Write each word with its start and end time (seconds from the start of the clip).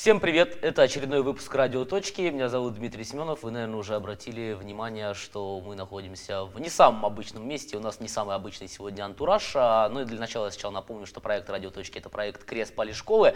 Всем 0.00 0.20
привет! 0.20 0.56
Это 0.62 0.82
очередной 0.82 1.22
выпуск 1.22 1.52
«Радио 1.52 1.84
Точки». 1.84 2.20
Меня 2.20 2.48
зовут 2.48 2.74
Дмитрий 2.74 3.02
Семенов. 3.02 3.42
Вы, 3.42 3.50
наверное, 3.50 3.80
уже 3.80 3.96
обратили 3.96 4.52
внимание, 4.52 5.12
что 5.12 5.60
мы 5.60 5.74
находимся 5.74 6.44
в 6.44 6.60
не 6.60 6.68
самом 6.68 7.04
обычном 7.04 7.46
месте. 7.48 7.76
У 7.76 7.80
нас 7.80 7.98
не 7.98 8.06
самый 8.06 8.36
обычный 8.36 8.68
сегодня 8.68 9.02
антураж. 9.02 9.54
А, 9.56 9.88
ну 9.88 10.02
и 10.02 10.04
для 10.04 10.20
начала 10.20 10.44
я 10.44 10.52
сначала 10.52 10.70
напомню, 10.70 11.04
что 11.04 11.18
проект 11.18 11.50
«Радио 11.50 11.70
Точки»— 11.70 11.98
это 11.98 12.10
проект 12.10 12.44
Крест 12.44 12.76
Полишколы. 12.76 13.34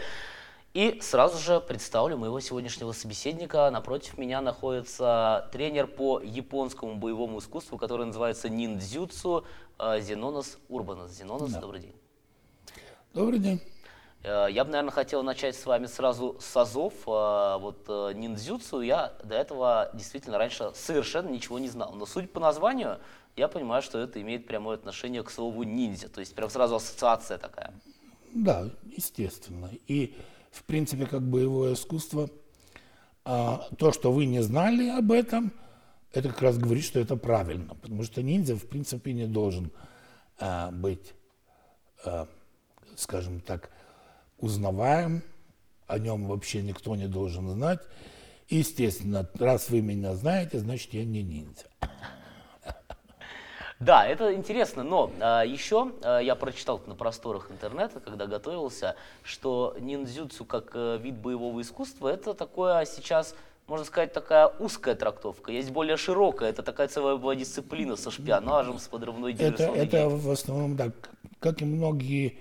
И 0.73 1.01
сразу 1.03 1.37
же 1.39 1.59
представлю 1.61 2.17
моего 2.17 2.39
сегодняшнего 2.39 2.93
собеседника. 2.93 3.69
Напротив 3.73 4.17
меня 4.17 4.41
находится 4.41 5.51
тренер 5.51 5.89
по 5.89 6.21
японскому 6.21 6.95
боевому 6.95 7.41
искусству, 7.41 7.77
который 7.77 8.07
называется 8.07 8.49
ниндзюцу 8.49 9.45
э, 9.81 10.01
Зенонос 10.01 10.59
Урбанос. 10.69 11.11
Зенонос, 11.11 11.51
да. 11.51 11.61
добрый 11.61 11.81
день. 11.81 11.95
Добрый 13.13 13.41
день. 13.41 13.61
Э, 14.23 14.47
я 14.51 14.65
бы, 14.65 14.71
наверное, 14.71 14.93
хотел 14.93 15.23
начать 15.23 15.57
с 15.57 15.67
вами 15.67 15.87
сразу 15.87 16.37
с 16.41 16.57
азов. 16.57 16.95
Э, 17.07 17.59
вот 17.59 17.89
ниндзюцу 17.89 18.81
я 18.81 19.13
до 19.25 19.35
этого 19.35 19.91
действительно 19.95 20.39
раньше 20.39 20.73
совершенно 20.75 21.29
ничего 21.29 21.59
не 21.59 21.69
знал. 21.69 21.93
Но 21.95 22.07
судя 22.07 22.29
по 22.29 22.41
названию, 22.41 22.99
я 23.37 23.49
понимаю, 23.49 23.83
что 23.83 23.99
это 23.99 24.21
имеет 24.21 24.47
прямое 24.47 24.77
отношение 24.77 25.23
к 25.23 25.31
слову 25.31 25.63
ниндзя. 25.63 26.09
То 26.09 26.21
есть 26.21 26.35
прям 26.35 26.51
сразу 26.51 26.77
ассоциация 26.77 27.39
такая. 27.39 27.73
Да, 28.35 28.69
естественно. 28.97 29.71
И 29.89 30.15
в 30.53 30.65
принципе, 30.65 31.07
как 31.07 31.23
боевое 31.23 31.75
искусство. 31.75 32.29
А 33.25 33.69
то, 33.79 33.93
что 33.93 34.13
вы 34.13 34.27
не 34.27 34.43
знали 34.43 34.89
об 34.89 35.13
этом, 35.13 35.53
это 36.13 36.29
как 36.29 36.43
раз 36.43 36.59
говорит, 36.59 36.85
что 36.85 37.01
это 37.01 37.17
правильно, 37.17 37.75
потому 37.77 38.03
что 38.03 38.23
ниндзя, 38.23 38.57
в 38.57 38.67
принципе, 38.67 39.13
не 39.13 39.27
должен 39.27 39.71
а, 40.39 40.71
быть, 40.73 41.15
а, 42.05 42.27
скажем 42.97 43.41
так, 43.41 43.71
узнаваем, 44.43 45.23
о 45.87 45.99
нем 45.99 46.27
вообще 46.27 46.61
никто 46.61 46.95
не 46.97 47.07
должен 47.07 47.49
знать. 47.49 47.81
естественно, 48.51 49.27
раз 49.39 49.71
вы 49.71 49.81
меня 49.81 50.15
знаете, 50.15 50.59
значит, 50.59 50.93
я 50.93 51.05
не 51.07 51.23
ниндзя. 51.23 51.67
Да, 53.79 54.07
это 54.07 54.33
интересно, 54.33 54.85
но 54.85 55.11
а, 55.19 55.43
еще 55.43 55.91
а, 56.03 56.21
я 56.21 56.37
прочитал 56.37 56.81
на 56.87 56.95
просторах 56.95 57.51
интернета, 57.51 57.99
когда 57.99 58.29
готовился, 58.29 58.95
что 59.25 59.77
ниндзюцу 59.81 60.45
как 60.45 60.71
а, 60.75 60.99
вид 60.99 61.17
боевого 61.17 61.61
искусства 61.61 62.07
это 62.07 62.33
такое 62.33 62.85
сейчас, 62.85 63.35
можно 63.67 63.85
сказать, 63.85 64.13
такая 64.13 64.47
узкая 64.61 64.95
трактовка. 64.95 65.51
Есть 65.51 65.73
более 65.73 65.97
широкая, 65.97 66.51
это 66.51 66.63
такая 66.63 66.87
целая 66.87 67.17
была 67.17 67.35
дисциплина 67.35 67.97
со 67.97 68.13
шпионажем, 68.13 68.79
с 68.79 68.87
подрывной 68.87 69.33
это, 69.33 69.65
это 69.65 70.09
в 70.09 70.31
основном 70.31 70.77
так, 70.77 70.93
как 71.41 71.61
и 71.61 71.65
многие 71.65 72.39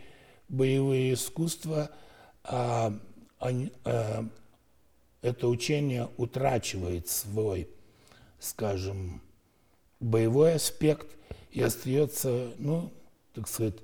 боевые 0.52 1.14
искусства, 1.14 1.90
а, 2.44 2.94
они, 3.40 3.72
а, 3.84 4.28
это 5.24 5.48
учение 5.48 6.10
утрачивает 6.18 7.08
свой, 7.08 7.68
скажем, 8.40 9.22
боевой 10.00 10.56
аспект– 10.56 11.16
и 11.52 11.62
остается, 11.62 12.54
ну, 12.58 12.92
так 13.34 13.48
сказать, 13.48 13.76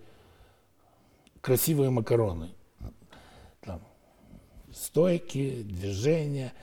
красивые 1.42 1.90
макароны. 1.90 2.54
Там, 3.62 3.82
стойки, 4.74 5.64
движения, 5.64 6.54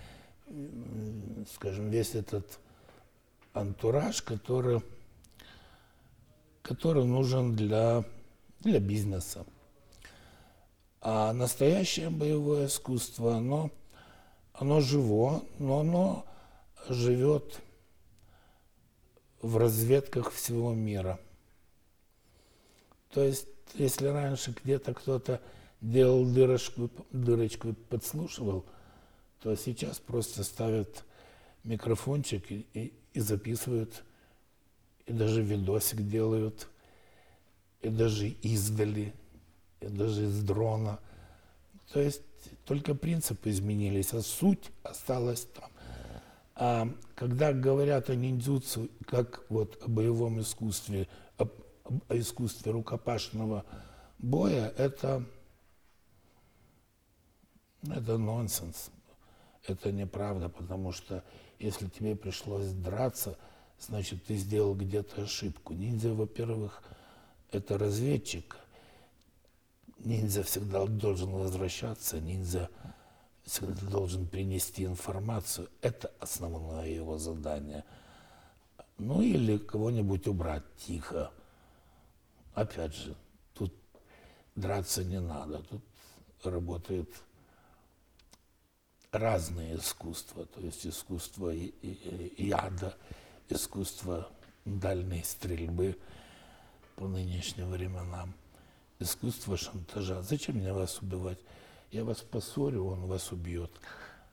скажем, 1.55 1.91
весь 1.91 2.15
этот 2.15 2.59
антураж, 3.53 4.23
который, 4.23 4.83
который 6.63 7.05
нужен 7.05 7.55
для, 7.55 8.05
для 8.61 8.81
бизнеса. 8.81 9.45
А 11.07 11.35
настоящее 11.35 12.09
боевое 12.09 12.67
искусство, 12.67 13.37
оно, 13.37 13.71
оно 14.55 14.81
живо, 14.81 15.45
но 15.59 15.81
оно 15.81 16.25
живет 16.89 17.61
в 19.43 19.59
разведках 19.59 20.33
всего 20.33 20.73
мира. 20.73 21.21
То 23.11 23.23
есть, 23.23 23.47
если 23.75 24.07
раньше 24.07 24.55
где-то 24.65 24.95
кто-то 24.95 25.43
делал 25.83 26.25
дырочку, 26.25 26.91
дырочку 27.13 27.69
и 27.69 27.73
подслушивал, 27.75 28.65
то 29.43 29.55
сейчас 29.57 29.99
просто 29.99 30.43
ставят 30.43 31.05
микрофончик 31.65 32.51
и, 32.51 32.67
и, 32.73 32.95
и 33.13 33.21
записывают, 33.21 34.03
и 35.05 35.13
даже 35.13 35.43
видосик 35.43 36.09
делают, 36.09 36.67
и 37.83 37.91
даже 37.91 38.29
издали, 38.29 39.13
даже 39.89 40.25
из 40.25 40.43
дрона. 40.43 40.99
То 41.93 42.01
есть 42.01 42.23
только 42.65 42.95
принципы 42.95 43.51
изменились, 43.51 44.13
а 44.13 44.21
суть 44.21 44.71
осталась 44.83 45.47
там. 45.55 45.71
А 46.57 46.89
когда 47.15 47.53
говорят 47.53 48.11
о 48.11 48.15
ниндзюцу 48.15 48.89
как 49.07 49.45
вот 49.49 49.83
о 49.83 49.89
боевом 49.89 50.41
искусстве, 50.41 51.09
о, 51.39 51.47
о 52.09 52.17
искусстве 52.17 52.73
рукопашного 52.73 53.65
боя, 54.19 54.73
это, 54.77 55.25
это 57.83 58.19
нонсенс. 58.19 58.91
Это 59.67 59.91
неправда, 59.93 60.49
потому 60.49 60.93
что 60.93 61.25
если 61.59 61.89
тебе 61.89 62.15
пришлось 62.15 62.69
драться, 62.69 63.39
значит, 63.81 64.25
ты 64.25 64.37
сделал 64.37 64.75
где-то 64.75 65.23
ошибку. 65.23 65.73
Ниндзя, 65.73 66.13
во-первых, 66.15 66.83
это 67.51 67.79
разведчик. 67.79 68.57
Ниндзя 70.05 70.43
всегда 70.43 70.87
должен 70.87 71.31
возвращаться. 71.31 72.21
Ниндзя 72.21 72.69
всегда 73.45 73.87
должен 73.91 74.27
принести 74.27 74.85
информацию. 74.85 75.69
Это 75.81 76.13
основное 76.21 76.89
его 76.89 77.19
задание. 77.19 77.85
Ну 78.99 79.23
или 79.23 79.59
кого-нибудь 79.59 80.27
убрать 80.27 80.65
тихо. 80.77 81.33
Опять 82.55 82.95
же, 82.95 83.17
тут 83.55 83.75
драться 84.55 85.03
не 85.05 85.21
надо. 85.21 85.63
Тут 85.63 85.83
работает 86.45 87.09
разные 89.11 89.77
искусства. 89.77 90.47
То 90.47 90.61
есть 90.61 90.87
искусство 90.87 91.51
яда, 91.51 92.95
искусство 93.49 94.29
дальней 94.65 95.25
стрельбы 95.25 95.99
по 96.97 97.09
нынешним 97.09 97.71
временам, 97.71 98.35
искусство 98.99 99.57
шантажа. 99.57 100.23
Зачем 100.23 100.57
мне 100.57 100.73
вас 100.73 101.01
убивать? 101.01 101.39
я 101.95 102.05
вас 102.05 102.23
поссорю, 102.23 102.87
он 102.87 103.07
вас 103.07 103.31
убьет. 103.31 103.71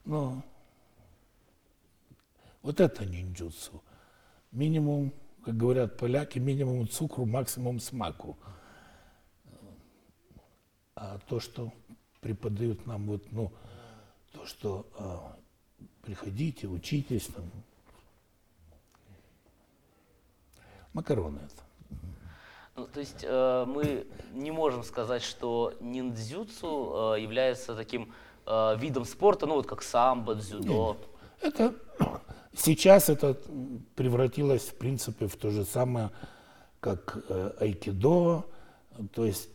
Но 0.04 0.44
вот 2.64 2.80
это 2.80 3.06
ниндзюцу. 3.06 3.84
Минимум, 4.52 5.14
как 5.46 5.56
говорят 5.58 5.96
поляки, 5.96 6.40
минимум 6.40 6.90
цукру, 6.90 7.26
максимум 7.26 7.80
смаку. 7.80 8.36
А 10.96 11.20
то, 11.28 11.40
что 11.40 11.72
преподают 12.20 12.88
нам, 12.88 13.06
вот, 13.06 13.32
ну, 13.32 13.52
то, 14.32 14.46
что 14.48 14.88
а, 14.98 15.38
приходите, 16.02 16.66
учитесь, 16.66 17.28
там, 17.28 17.46
макароны 20.94 21.38
это. 21.38 21.64
Ну, 22.76 22.88
то 22.88 23.00
есть 23.00 23.24
э, 23.24 23.66
мы 23.68 24.08
не 24.34 24.52
можем 24.52 24.84
сказать, 24.84 25.24
что 25.24 25.74
ниндзюцу 25.82 27.14
э, 27.16 27.22
является 27.22 27.76
таким 27.76 28.14
э, 28.46 28.78
видом 28.78 29.06
спорта, 29.06 29.46
ну 29.46 29.56
вот 29.56 29.68
как 29.68 29.84
самбо, 29.84 30.36
дзюдо. 30.36 30.98
Нет, 31.42 31.54
это 31.54 31.76
сейчас 32.56 33.10
это 33.10 33.38
превратилось 33.96 34.64
в 34.64 34.78
принципе 34.78 35.28
в 35.28 35.36
то 35.36 35.50
же 35.50 35.66
самое, 35.66 36.12
как 36.80 37.18
э, 37.30 37.52
айкидо, 37.60 38.46
то 39.14 39.26
есть 39.26 39.50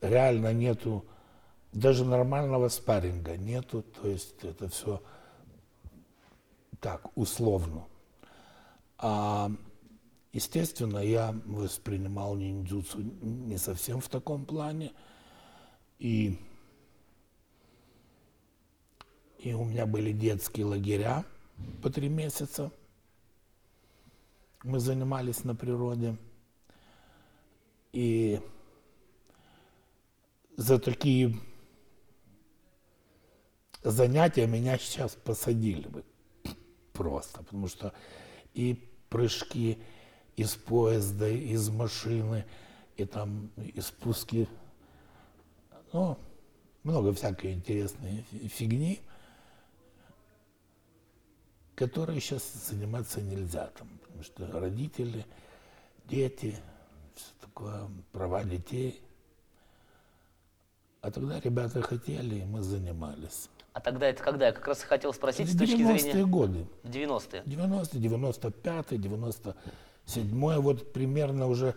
реально 0.00 0.52
нету 0.52 1.04
даже 1.72 2.04
нормального 2.04 2.68
спарринга 2.68 3.36
нету, 3.36 3.82
то 3.82 4.08
есть 4.08 4.44
это 4.44 4.68
все 4.68 5.02
так 6.80 7.16
условно. 7.16 7.86
А 8.98 9.50
Естественно, 10.32 10.98
я 10.98 11.34
воспринимал 11.44 12.36
ниндзюцу 12.36 13.02
не 13.02 13.58
совсем 13.58 14.00
в 14.00 14.08
таком 14.08 14.46
плане. 14.46 14.92
И, 15.98 16.38
и 19.38 19.52
у 19.52 19.64
меня 19.64 19.84
были 19.84 20.12
детские 20.12 20.64
лагеря 20.64 21.26
по 21.82 21.90
три 21.90 22.08
месяца. 22.08 22.72
Мы 24.64 24.80
занимались 24.80 25.44
на 25.44 25.54
природе. 25.54 26.16
И 27.92 28.40
за 30.56 30.78
такие 30.78 31.36
занятия 33.82 34.46
меня 34.46 34.78
сейчас 34.78 35.14
посадили 35.14 35.88
бы 35.88 36.04
просто, 36.94 37.42
потому 37.42 37.68
что 37.68 37.92
и 38.54 38.88
прыжки, 39.10 39.78
из 40.36 40.54
поезда, 40.54 41.28
из 41.28 41.68
машины, 41.68 42.44
и 42.96 43.04
там 43.04 43.50
и 43.56 43.80
спуски. 43.80 44.48
Ну, 45.92 46.18
много 46.82 47.12
всякой 47.12 47.52
интересной 47.52 48.24
фигни. 48.48 49.00
которой 51.74 52.20
сейчас 52.20 52.52
заниматься 52.52 53.20
нельзя, 53.20 53.66
там, 53.78 53.88
потому 54.02 54.22
что 54.22 54.46
родители, 54.60 55.26
дети, 56.04 56.56
все 57.14 57.32
такое, 57.40 57.88
права 58.12 58.44
детей. 58.44 59.00
А 61.00 61.10
тогда 61.10 61.40
ребята 61.40 61.82
хотели, 61.82 62.36
и 62.36 62.44
мы 62.44 62.62
занимались. 62.62 63.48
А 63.72 63.80
тогда 63.80 64.06
это 64.06 64.22
когда? 64.22 64.46
Я 64.46 64.52
как 64.52 64.68
раз 64.68 64.82
хотел 64.82 65.12
спросить 65.12 65.52
с 65.52 65.58
точки 65.58 65.80
90-е 65.80 65.98
зрения... 65.98 66.26
годы. 66.26 66.66
В 66.82 66.90
90-е. 66.90 67.42
90 67.46 67.98
95 67.98 69.00
97 70.06 70.60
вот 70.60 70.92
примерно 70.92 71.46
уже 71.46 71.74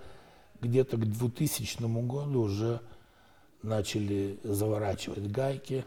где-то 0.62 0.98
к 0.98 1.06
2000 1.06 1.82
году 2.08 2.42
уже 2.42 2.82
начали 3.62 4.40
заворачивать 4.44 5.32
гайки. 5.32 5.86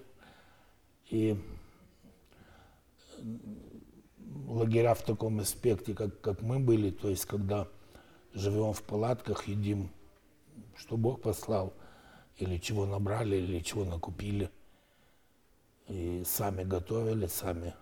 И 1.11 1.37
лагеря 4.47 4.95
в 4.95 5.03
таком 5.03 5.41
аспекте, 5.41 5.95
как, 5.95 6.21
как 6.21 6.43
мы 6.43 6.59
были, 6.59 6.91
то 6.91 7.09
есть 7.09 7.25
когда 7.25 7.67
живем 8.35 8.73
в 8.73 8.83
палатках, 8.83 9.49
едим, 9.49 9.91
что 10.77 10.97
Бог 10.97 11.23
послал, 11.23 11.73
или 12.37 12.59
чего 12.59 12.87
набрали, 12.87 13.37
или 13.37 13.61
чего 13.61 13.85
накупили. 13.85 14.51
И 15.89 16.23
сами 16.27 16.65
готовили, 16.65 17.27
сами. 17.27 17.75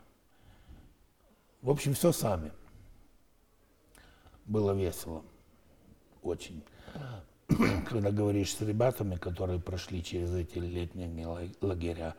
В 1.62 1.70
общем, 1.70 1.94
все 1.94 2.12
сами. 2.12 2.52
Было 4.46 4.72
весело. 4.72 5.24
Очень. 6.22 6.62
Когда 7.88 8.10
говоришь 8.10 8.54
с 8.54 8.60
ребятами, 8.60 9.16
которые 9.16 9.60
прошли 9.60 10.02
через 10.02 10.32
эти 10.34 10.58
летние 10.58 11.26
ла- 11.26 11.48
лагеря, 11.60 12.14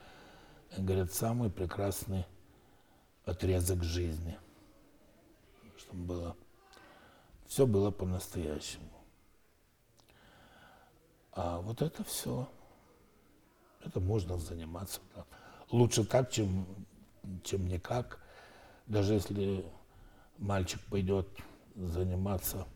говорят, 0.77 1.13
самый 1.13 1.49
прекрасный 1.49 2.25
отрезок 3.25 3.83
жизни. 3.83 4.37
Чтобы 5.77 6.03
было, 6.03 6.37
все 7.47 7.65
было 7.65 7.91
по-настоящему. 7.91 8.89
А 11.31 11.59
вот 11.61 11.81
это 11.81 12.03
все, 12.03 12.49
это 13.83 13.99
можно 13.99 14.37
заниматься. 14.37 15.01
да. 15.15 15.25
Лучше 15.71 16.03
так, 16.03 16.31
чем, 16.31 16.65
чем 17.43 17.67
никак. 17.67 18.19
Даже 18.87 19.13
если 19.13 19.65
мальчик 20.37 20.81
пойдет 20.89 21.27
заниматься, 21.77 22.67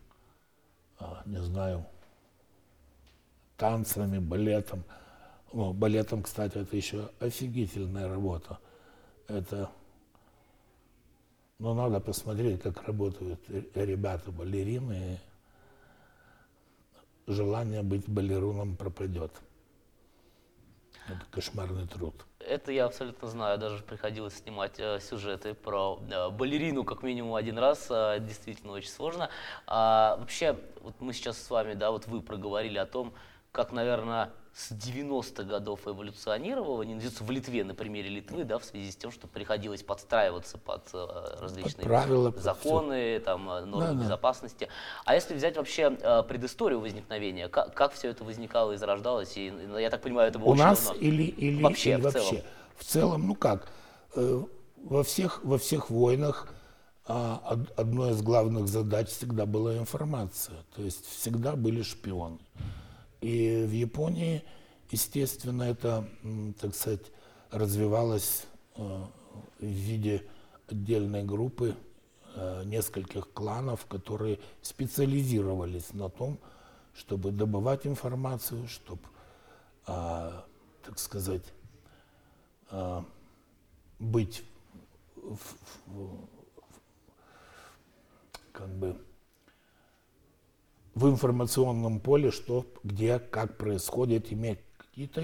а, 0.98 1.22
не 1.26 1.42
знаю, 1.42 1.84
танцами, 3.56 4.18
балетом. 4.18 4.84
О, 5.52 5.72
балетом, 5.72 6.22
кстати, 6.22 6.58
это 6.58 6.76
еще 6.76 7.10
офигительная 7.20 8.08
работа. 8.08 8.58
Это, 9.28 9.70
ну, 11.58 11.72
надо 11.74 12.00
посмотреть, 12.00 12.60
как 12.60 12.82
работают 12.86 13.40
р- 13.48 13.64
ребята, 13.74 14.30
балерины. 14.30 15.18
и 17.26 17.32
Желание 17.32 17.82
быть 17.82 18.08
балеруном 18.08 18.76
пропадет. 18.76 19.32
Это 21.06 21.24
кошмарный 21.30 21.86
труд. 21.86 22.26
Это 22.48 22.72
я 22.72 22.86
абсолютно 22.86 23.28
знаю, 23.28 23.58
даже 23.58 23.82
приходилось 23.82 24.38
снимать 24.38 24.78
э, 24.78 25.00
сюжеты 25.00 25.54
про 25.54 26.00
э, 26.10 26.30
балерину 26.30 26.84
как 26.84 27.02
минимум 27.02 27.34
один 27.34 27.58
раз, 27.58 27.86
э, 27.90 28.18
действительно 28.20 28.72
очень 28.72 28.90
сложно. 28.90 29.30
А, 29.66 30.16
вообще, 30.16 30.58
вот 30.80 30.94
мы 31.00 31.12
сейчас 31.12 31.38
с 31.38 31.50
вами, 31.50 31.74
да, 31.74 31.90
вот 31.90 32.06
вы 32.06 32.20
проговорили 32.20 32.78
о 32.78 32.86
том, 32.86 33.14
как, 33.52 33.72
наверное, 33.72 34.30
с 34.54 34.70
90-х 34.72 35.44
годов 35.44 35.80
эволюционировало 35.86 36.82
в 36.84 37.30
Литве, 37.30 37.64
на 37.64 37.74
примере 37.74 38.10
Литвы, 38.10 38.44
да, 38.44 38.58
в 38.58 38.64
связи 38.64 38.90
с 38.92 38.96
тем, 38.96 39.10
что 39.10 39.26
приходилось 39.26 39.82
подстраиваться 39.82 40.58
под 40.58 40.82
э, 40.92 41.06
различные 41.40 41.84
правила, 41.86 42.30
под 42.30 42.42
законы, 42.42 43.18
там, 43.20 43.48
э, 43.50 43.64
нормы 43.64 43.86
Да, 43.86 43.92
да. 43.94 44.02
безопасности. 44.02 44.68
А 45.06 45.14
если 45.14 45.34
взять 45.34 45.56
вообще 45.56 45.96
э, 45.98 46.22
предысторию 46.24 46.80
возникновения, 46.80 47.48
как, 47.48 47.72
как 47.74 47.94
все 47.94 48.08
это 48.10 48.24
возникало 48.24 48.72
и 48.72 48.76
зарождалось, 48.76 49.36
и, 49.38 49.46
и, 49.48 49.80
я 49.80 49.88
так 49.88 50.02
понимаю, 50.02 50.28
это 50.28 50.38
было 50.38 50.48
У 50.48 50.52
очень 50.52 50.62
нас 50.64 50.84
давно. 50.84 51.00
или, 51.00 51.22
или 51.22 51.62
Вообще, 51.62 51.92
или 51.94 52.00
в 52.00 52.04
вообще? 52.04 52.20
целом. 52.20 52.42
В 52.76 52.84
целом, 52.84 53.26
ну 53.28 53.34
как, 53.34 53.68
э, 54.16 54.42
во 54.84 55.02
всех, 55.02 55.42
во 55.44 55.56
всех 55.56 55.88
войнах 55.88 56.48
а, 57.06 57.40
од- 57.50 57.78
одной 57.78 58.12
из 58.12 58.22
главных 58.22 58.68
задач 58.68 59.08
всегда 59.08 59.46
была 59.46 59.76
информация. 59.78 60.58
То 60.76 60.82
есть 60.82 61.06
всегда 61.06 61.56
были 61.56 61.82
шпионы. 61.82 62.38
И 63.22 63.64
в 63.64 63.70
Японии, 63.70 64.42
естественно, 64.90 65.62
это, 65.62 66.08
так 66.60 66.74
сказать, 66.74 67.06
развивалось 67.50 68.46
э, 68.74 69.04
в 69.60 69.64
виде 69.64 70.26
отдельной 70.68 71.22
группы 71.22 71.76
э, 72.34 72.64
нескольких 72.64 73.32
кланов, 73.32 73.86
которые 73.86 74.40
специализировались 74.60 75.92
на 75.94 76.08
том, 76.10 76.38
чтобы 76.94 77.30
добывать 77.30 77.86
информацию, 77.86 78.68
чтобы, 78.68 79.02
так 79.86 80.98
сказать, 80.98 81.44
а, 82.70 83.04
быть 83.98 84.44
в- 85.16 85.38
в- 85.86 85.86
в- 85.86 86.28
как 88.52 88.68
бы 88.76 88.96
в 90.94 91.08
информационном 91.08 92.00
поле, 92.00 92.30
что, 92.30 92.66
где, 92.84 93.18
как 93.18 93.56
происходит, 93.56 94.32
иметь 94.32 94.58
какие-то 94.76 95.22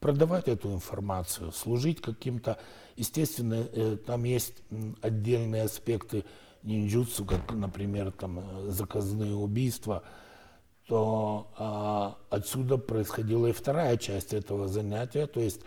продавать 0.00 0.48
эту 0.48 0.72
информацию, 0.72 1.52
служить 1.52 2.00
каким-то, 2.00 2.58
естественно, 2.96 3.66
э, 3.72 3.96
там 4.04 4.24
есть 4.24 4.54
отдельные 5.02 5.64
аспекты 5.64 6.24
ниндзюцу, 6.62 7.24
как, 7.24 7.52
например, 7.52 8.12
там 8.12 8.38
э, 8.38 8.70
заказные 8.70 9.34
убийства, 9.34 10.02
то 10.86 11.50
а, 11.58 12.16
отсюда 12.30 12.78
происходила 12.78 13.48
и 13.48 13.52
вторая 13.52 13.98
часть 13.98 14.32
этого 14.32 14.68
занятия, 14.68 15.26
то 15.26 15.38
есть 15.38 15.60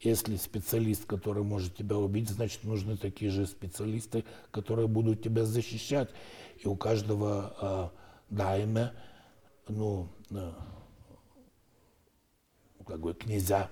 если 0.00 0.36
специалист, 0.36 1.04
который 1.06 1.42
может 1.42 1.76
тебя 1.76 1.96
убить, 1.96 2.30
значит 2.30 2.62
нужны 2.62 2.96
такие 2.96 3.32
же 3.32 3.46
специалисты, 3.46 4.24
которые 4.52 4.86
будут 4.86 5.22
тебя 5.22 5.44
защищать. 5.44 6.08
И 6.58 6.68
у 6.68 6.76
каждого 6.76 7.56
а, 7.60 7.90
дайме, 8.30 8.92
ну, 9.68 10.08
э, 10.30 10.52
как 12.86 13.00
бы 13.00 13.14
князя, 13.14 13.70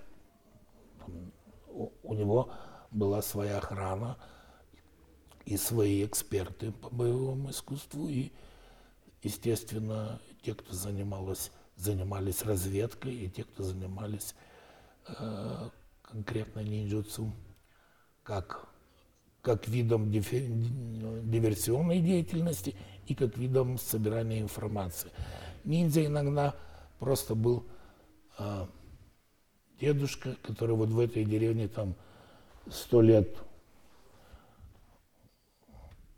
у, 2.02 2.14
него 2.14 2.50
была 2.90 3.22
своя 3.22 3.58
охрана 3.58 4.18
и 5.44 5.56
свои 5.56 6.04
эксперты 6.04 6.72
по 6.72 6.90
боевому 6.90 7.50
искусству, 7.50 8.08
и, 8.08 8.32
естественно, 9.22 10.20
те, 10.42 10.54
кто 10.54 10.74
занималась, 10.74 11.52
занимались 11.76 12.42
разведкой, 12.42 13.14
и 13.14 13.30
те, 13.30 13.44
кто 13.44 13.62
занимались 13.62 14.34
э, 15.06 15.70
конкретно 16.02 16.60
ниндзюцу, 16.60 17.32
как, 18.22 18.68
как 19.40 19.68
видом 19.68 20.10
диверсионной 20.10 22.00
деятельности 22.00 22.76
и 23.08 23.14
как 23.14 23.36
видом 23.38 23.78
собирания 23.78 24.40
информации. 24.40 25.10
Ниндзя 25.64 26.04
иногда 26.04 26.54
просто 26.98 27.34
был 27.34 27.66
э, 28.38 28.66
дедушка, 29.80 30.36
который 30.42 30.76
вот 30.76 30.90
в 30.90 30.98
этой 31.00 31.24
деревне 31.24 31.68
там 31.68 31.94
сто 32.70 33.00
лет 33.00 33.34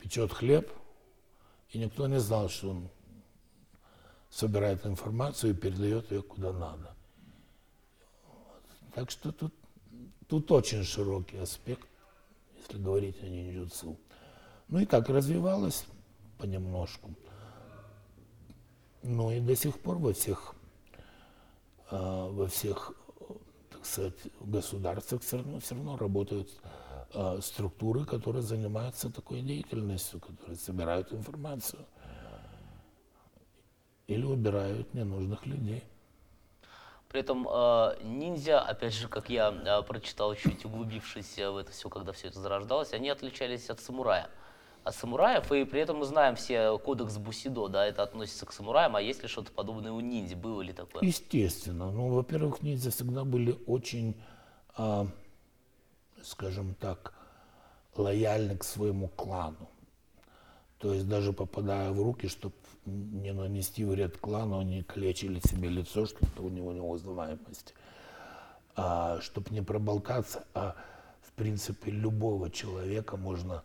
печет 0.01 0.33
хлеб, 0.33 0.69
и 1.71 1.79
никто 1.79 2.09
не 2.09 2.19
знал, 2.19 2.49
что 2.49 2.71
он 2.71 2.89
собирает 4.29 4.85
информацию 4.85 5.53
и 5.53 5.57
передает 5.57 6.11
ее 6.11 6.23
куда 6.23 6.53
надо. 6.53 6.95
Так 8.95 9.13
что 9.13 9.31
тут, 9.31 9.55
тут 10.27 10.51
очень 10.51 10.83
широкий 10.83 11.37
аспект, 11.37 11.87
если 12.57 12.83
говорить 12.83 13.23
о 13.23 13.29
ниндзюцу. 13.29 13.97
Ну 14.69 14.81
и 14.81 14.87
так 14.87 15.09
развивалось 15.09 15.85
понемножку. 16.41 17.11
Ну 19.03 19.31
и 19.31 19.41
до 19.41 19.57
сих 19.57 19.81
пор 19.81 19.99
во 19.99 20.13
всех, 20.13 20.55
а, 21.91 22.29
во 22.29 22.47
всех, 22.47 22.93
так 23.71 23.85
сказать, 23.87 24.15
государствах 24.41 25.23
все 25.23 25.39
равно, 25.39 25.61
все 25.61 25.75
равно 25.75 25.97
работают 25.97 26.49
а, 27.15 27.41
структуры, 27.41 28.05
которые 28.05 28.43
занимаются 28.43 29.11
такой 29.11 29.41
деятельностью, 29.41 30.21
которые 30.21 30.57
собирают 30.57 31.13
информацию 31.13 31.85
или 34.07 34.25
убирают 34.25 34.93
ненужных 34.93 35.47
людей. 35.47 35.85
При 37.09 37.21
этом 37.21 37.47
э, 37.49 37.97
ниндзя, 38.03 38.61
опять 38.61 38.95
же, 38.95 39.09
как 39.09 39.31
я 39.31 39.51
э, 39.51 39.83
прочитал, 39.83 40.35
чуть 40.37 40.65
углубившись 40.65 41.37
в 41.37 41.57
это 41.57 41.73
все, 41.73 41.89
когда 41.89 42.13
все 42.13 42.29
это 42.29 42.39
зарождалось, 42.39 42.93
они 42.93 43.09
отличались 43.09 43.69
от 43.69 43.81
самурая. 43.81 44.31
От 44.83 44.95
самураев, 44.95 45.53
и 45.53 45.65
при 45.65 45.81
этом 45.81 45.99
мы 45.99 46.07
знаем 46.07 46.37
все 46.37 46.79
кодекс 46.79 47.19
Бусидо, 47.19 47.69
да, 47.69 47.87
это 47.87 48.03
относится 48.03 48.47
к 48.47 48.53
самураям, 48.53 48.97
а 48.97 49.03
есть 49.03 49.23
ли 49.23 49.29
что-то 49.29 49.53
подобное 49.53 49.93
у 49.93 50.01
ниндзя, 50.01 50.37
было 50.37 50.63
ли 50.63 50.73
такое? 50.73 51.03
Естественно. 51.03 51.91
Ну, 51.91 52.09
во-первых, 52.09 52.63
ниндзя 52.63 52.91
всегда 52.91 53.25
были 53.25 53.59
очень, 53.67 54.19
а, 54.77 55.07
скажем 56.23 56.75
так, 56.75 57.13
лояльны 57.95 58.57
к 58.57 58.65
своему 58.65 59.09
клану. 59.09 59.69
То 60.79 60.95
есть 60.95 61.07
даже 61.07 61.35
попадая 61.35 61.91
в 61.91 62.03
руки, 62.03 62.27
чтобы 62.27 62.55
не 62.87 63.33
нанести 63.33 63.85
вред 63.85 64.17
клану, 64.17 64.59
они 64.61 64.83
калечили 64.83 65.41
себе 65.41 65.69
лицо, 65.69 66.07
чтобы 66.07 66.31
у 66.39 66.49
него 66.49 66.73
неузнаваемости. 66.73 67.75
А, 68.77 69.21
чтобы 69.21 69.51
не 69.51 69.61
проболтаться, 69.61 70.45
а 70.55 70.75
в 71.21 71.33
принципе 71.33 71.91
любого 71.91 72.51
человека 72.51 73.19
можно, 73.19 73.63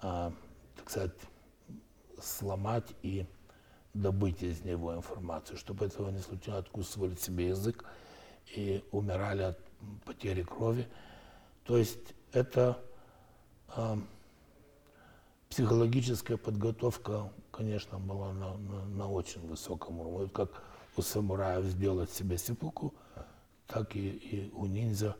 так 0.00 0.90
сказать, 0.90 1.12
сломать 2.20 2.94
и 3.02 3.26
добыть 3.94 4.42
из 4.42 4.62
него 4.64 4.94
информацию. 4.94 5.56
Чтобы 5.56 5.86
этого 5.86 6.10
не 6.10 6.20
случилось, 6.20 6.60
откусывали 6.60 7.14
себе 7.16 7.48
язык 7.48 7.84
и 8.54 8.84
умирали 8.92 9.42
от 9.42 9.58
потери 10.04 10.42
крови. 10.42 10.86
То 11.64 11.76
есть 11.76 12.14
это 12.32 12.82
э, 13.76 13.96
психологическая 15.48 16.36
подготовка, 16.36 17.32
конечно, 17.50 17.98
была 17.98 18.32
на, 18.32 18.56
на, 18.56 18.84
на 18.86 19.10
очень 19.10 19.46
высоком 19.46 20.00
уровне. 20.00 20.18
Вот 20.18 20.32
как 20.32 20.62
у 20.96 21.02
самураев 21.02 21.64
сделать 21.66 22.10
себе 22.10 22.38
сипуку, 22.38 22.94
так 23.66 23.94
и, 23.96 24.08
и 24.08 24.50
у 24.52 24.66
ниндзя, 24.66 25.16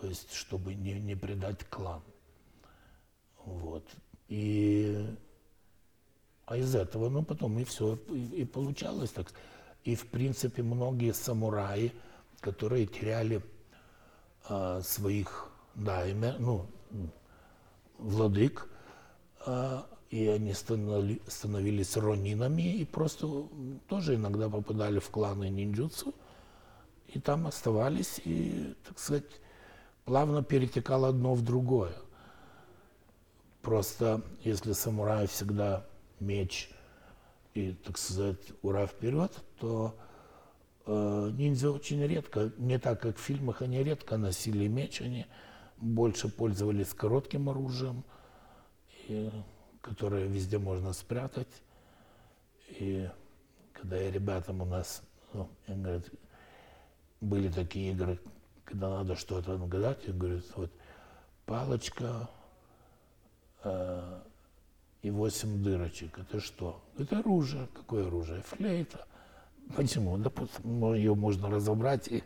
то 0.00 0.06
есть 0.06 0.32
чтобы 0.32 0.74
не, 0.74 0.94
не 0.94 1.14
предать 1.14 1.64
клан. 1.68 2.02
Вот. 3.44 3.84
И, 4.28 5.06
а 6.46 6.56
из 6.56 6.74
этого, 6.74 7.08
ну, 7.08 7.22
потом 7.22 7.58
и 7.58 7.64
все, 7.64 7.98
и, 8.08 8.42
и 8.42 8.44
получалось 8.44 9.10
так. 9.10 9.26
И, 9.84 9.94
в 9.94 10.06
принципе, 10.06 10.62
многие 10.62 11.12
самураи, 11.12 11.92
которые 12.40 12.86
теряли 12.86 13.42
а, 14.48 14.82
своих 14.82 15.50
дайме, 15.74 16.34
ну, 16.38 16.66
владык, 17.98 18.68
а, 19.46 19.86
и 20.10 20.26
они 20.26 20.52
становили, 20.54 21.22
становились 21.26 21.96
ронинами 21.96 22.62
и 22.62 22.84
просто 22.84 23.48
тоже 23.88 24.16
иногда 24.16 24.48
попадали 24.48 24.98
в 24.98 25.08
кланы 25.10 25.48
ниндзюцу, 25.48 26.14
и 27.08 27.20
там 27.20 27.46
оставались, 27.46 28.20
и, 28.24 28.74
так 28.86 28.98
сказать, 28.98 29.24
плавно 30.04 30.42
перетекало 30.42 31.08
одно 31.08 31.34
в 31.34 31.42
другое. 31.42 31.94
Просто 33.62 34.22
если 34.42 34.72
самурай 34.72 35.26
всегда 35.26 35.86
меч 36.18 36.70
и, 37.54 37.72
так 37.72 37.98
сказать, 37.98 38.38
ура 38.62 38.86
вперед, 38.86 39.32
то 39.58 39.94
э, 40.86 41.30
ниндзя 41.34 41.70
очень 41.70 42.02
редко, 42.06 42.52
не 42.56 42.78
так 42.78 43.00
как 43.02 43.18
в 43.18 43.20
фильмах, 43.20 43.60
они 43.60 43.82
редко 43.82 44.16
носили 44.16 44.66
меч, 44.66 45.02
они 45.02 45.26
больше 45.76 46.28
пользовались 46.28 46.94
коротким 46.94 47.48
оружием, 47.50 48.04
и, 49.08 49.30
которое 49.82 50.26
везде 50.26 50.58
можно 50.58 50.92
спрятать. 50.92 51.62
И 52.68 53.10
когда 53.74 53.96
я 53.96 54.10
ребятам 54.10 54.62
у 54.62 54.64
нас, 54.64 55.02
ну, 55.34 55.48
я 55.66 55.74
говорю, 55.74 56.02
были 57.20 57.50
такие 57.50 57.92
игры, 57.92 58.18
когда 58.64 58.88
надо 58.88 59.16
что-то 59.16 59.58
нагадать, 59.58 59.98
я 60.06 60.14
говорю, 60.14 60.40
вот 60.56 60.70
палочка 61.44 62.30
э, 63.64 64.20
и 65.02 65.10
восемь 65.10 65.62
дырочек. 65.62 66.18
Это 66.18 66.40
что? 66.40 66.80
Это 66.98 67.18
оружие. 67.18 67.68
Какое 67.74 68.06
оружие? 68.06 68.42
Флейта. 68.42 69.06
Почему? 69.76 70.16
Да 70.18 70.30
ее 70.94 71.14
можно 71.14 71.48
разобрать 71.48 72.08
и, 72.08 72.22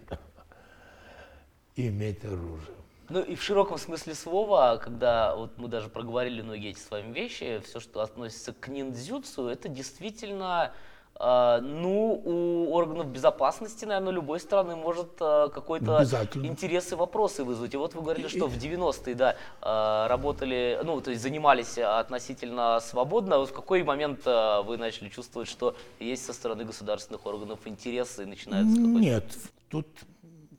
и 1.76 1.88
иметь 1.88 2.24
оружие. 2.24 2.76
Ну 3.10 3.20
и 3.20 3.34
в 3.34 3.42
широком 3.42 3.76
смысле 3.76 4.14
слова, 4.14 4.78
когда 4.78 5.36
вот 5.36 5.58
мы 5.58 5.68
даже 5.68 5.90
проговорили 5.90 6.40
многие 6.40 6.70
эти 6.70 6.78
с 6.78 6.90
вами 6.90 7.12
вещи, 7.12 7.60
все, 7.64 7.78
что 7.78 8.00
относится 8.00 8.54
к 8.54 8.68
ниндзюцу, 8.68 9.46
это 9.46 9.68
действительно 9.68 10.72
ну, 11.20 12.20
у 12.24 12.74
органов 12.74 13.06
безопасности, 13.06 13.84
наверное, 13.84 14.12
любой 14.12 14.40
страны 14.40 14.74
может 14.74 15.20
uh, 15.20 15.48
какой-то 15.48 16.02
интерес 16.34 16.90
и 16.92 16.96
вопросы 16.96 17.44
вызвать. 17.44 17.72
И 17.74 17.76
вот 17.76 17.94
вы 17.94 18.02
говорили, 18.02 18.26
что 18.26 18.48
в 18.48 18.56
90-е, 18.56 19.14
да, 19.14 19.36
uh, 19.60 20.08
работали, 20.08 20.80
ну, 20.84 21.00
то 21.00 21.10
есть 21.10 21.22
занимались 21.22 21.78
относительно 21.78 22.80
свободно. 22.80 23.38
Вот 23.38 23.50
в 23.50 23.52
какой 23.52 23.84
момент 23.84 24.26
вы 24.26 24.76
начали 24.76 25.08
чувствовать, 25.08 25.48
что 25.48 25.76
есть 26.00 26.26
со 26.26 26.32
стороны 26.32 26.64
государственных 26.64 27.24
органов 27.26 27.60
интересы 27.66 28.24
и 28.24 28.26
начинается 28.26 28.80
Нет, 28.80 29.24
тут 29.68 29.86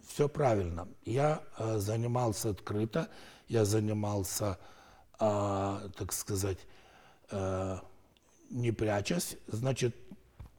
все 0.08 0.30
правильно. 0.30 0.88
Я 1.04 1.42
занимался 1.58 2.52
открыто, 2.52 3.10
я 3.50 3.66
занимался, 3.66 4.58
так 5.20 6.12
сказать, 6.12 6.60
не 8.50 8.72
прячась. 8.72 9.38
Значит, 9.48 9.96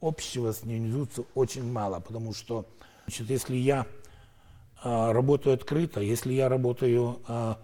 общего 0.01 0.51
с 0.51 0.63
ниндзюцу 0.63 1.25
очень 1.35 1.71
мало, 1.71 1.99
потому 1.99 2.33
что, 2.33 2.65
значит, 3.05 3.29
если 3.29 3.55
я 3.55 3.85
э, 4.83 5.11
работаю 5.11 5.55
открыто, 5.55 6.01
если 6.01 6.33
я 6.33 6.49
работаю 6.49 7.19
э, 7.27 7.55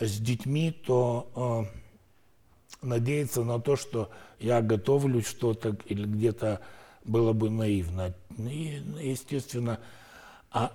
с 0.00 0.18
детьми, 0.18 0.70
то 0.70 1.66
э, 2.82 2.86
надеяться 2.86 3.44
на 3.44 3.60
то, 3.60 3.76
что 3.76 4.10
я 4.38 4.60
готовлю 4.60 5.22
что-то 5.22 5.76
или 5.86 6.04
где-то 6.04 6.60
было 7.04 7.32
бы 7.32 7.50
наивно. 7.50 8.14
И, 8.36 8.82
естественно, 9.00 9.80
а 10.50 10.72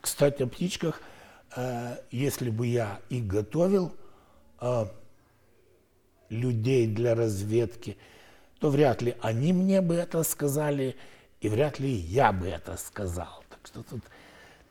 кстати, 0.00 0.42
о 0.42 0.46
птичках, 0.46 1.00
э, 1.56 1.96
если 2.10 2.50
бы 2.50 2.66
я 2.66 3.00
и 3.08 3.20
готовил 3.20 3.92
э, 4.60 4.86
людей 6.28 6.86
для 6.86 7.14
разведки, 7.14 7.96
то 8.62 8.70
вряд 8.70 9.02
ли 9.02 9.16
они 9.20 9.52
мне 9.52 9.80
бы 9.80 9.96
это 9.96 10.22
сказали, 10.22 10.94
и 11.40 11.48
вряд 11.48 11.80
ли 11.80 11.90
я 11.90 12.30
бы 12.30 12.46
это 12.46 12.76
сказал. 12.76 13.42
Так 13.50 13.58
что 13.64 13.82
тут 13.82 14.02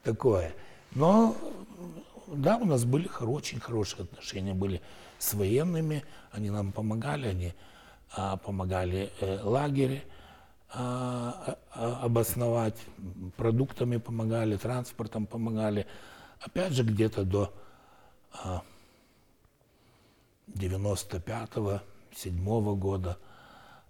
такое. 0.02 0.54
Но 0.96 1.36
да, 2.28 2.56
у 2.56 2.64
нас 2.64 2.86
были 2.86 3.10
очень 3.20 3.60
хорошие 3.60 4.04
отношения 4.04 4.54
были 4.54 4.82
с 5.20 5.34
военными, 5.34 6.06
они 6.32 6.50
нам 6.50 6.72
помогали, 6.72 7.28
они 7.28 7.54
а, 8.16 8.38
помогали 8.38 9.12
э, 9.20 9.42
лагере. 9.44 10.06
А, 10.70 11.58
а, 11.72 12.00
обосновать, 12.06 12.78
продуктами 13.36 13.98
помогали, 13.98 14.56
транспортом 14.56 15.26
помогали. 15.26 15.86
Опять 16.40 16.72
же, 16.72 16.84
где-то 16.84 17.26
до 17.26 17.54
95-го, 20.48 21.82
7 22.16 22.76
года. 22.78 23.18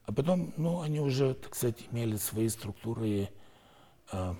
А 0.06 0.14
потом, 0.14 0.54
ну, 0.58 0.82
они 0.82 1.00
уже, 1.00 1.36
так 1.36 1.56
сказать, 1.56 1.88
имели 1.92 2.18
свои 2.18 2.50
структуры. 2.50 3.08
И, 3.08 3.30
а, 4.12 4.36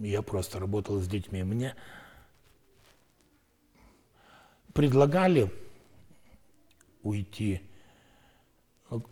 я 0.00 0.22
просто 0.22 0.58
работал 0.58 0.98
с 1.00 1.08
детьми. 1.08 1.42
Мне 1.42 1.74
предлагали 4.72 5.52
уйти 7.02 7.62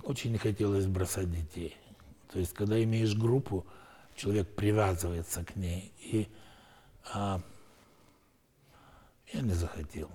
очень 0.04 0.32
не 0.32 0.38
хотелось 0.38 0.87
бросать 0.87 1.30
детей. 1.30 1.76
То 2.32 2.38
есть, 2.38 2.54
когда 2.54 2.82
имеешь 2.82 3.14
группу, 3.14 3.66
человек 4.14 4.54
привязывается 4.54 5.44
к 5.44 5.56
ней. 5.56 5.92
И 5.99 6.28
а, 7.12 7.40
я 9.32 9.40
не 9.42 9.52
захотел. 9.52 10.11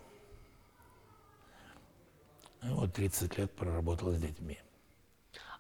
И 2.63 2.68
вот 2.68 2.94
30 2.94 3.38
лет 3.38 3.51
проработал 3.51 4.12
с 4.12 4.18
детьми. 4.18 4.60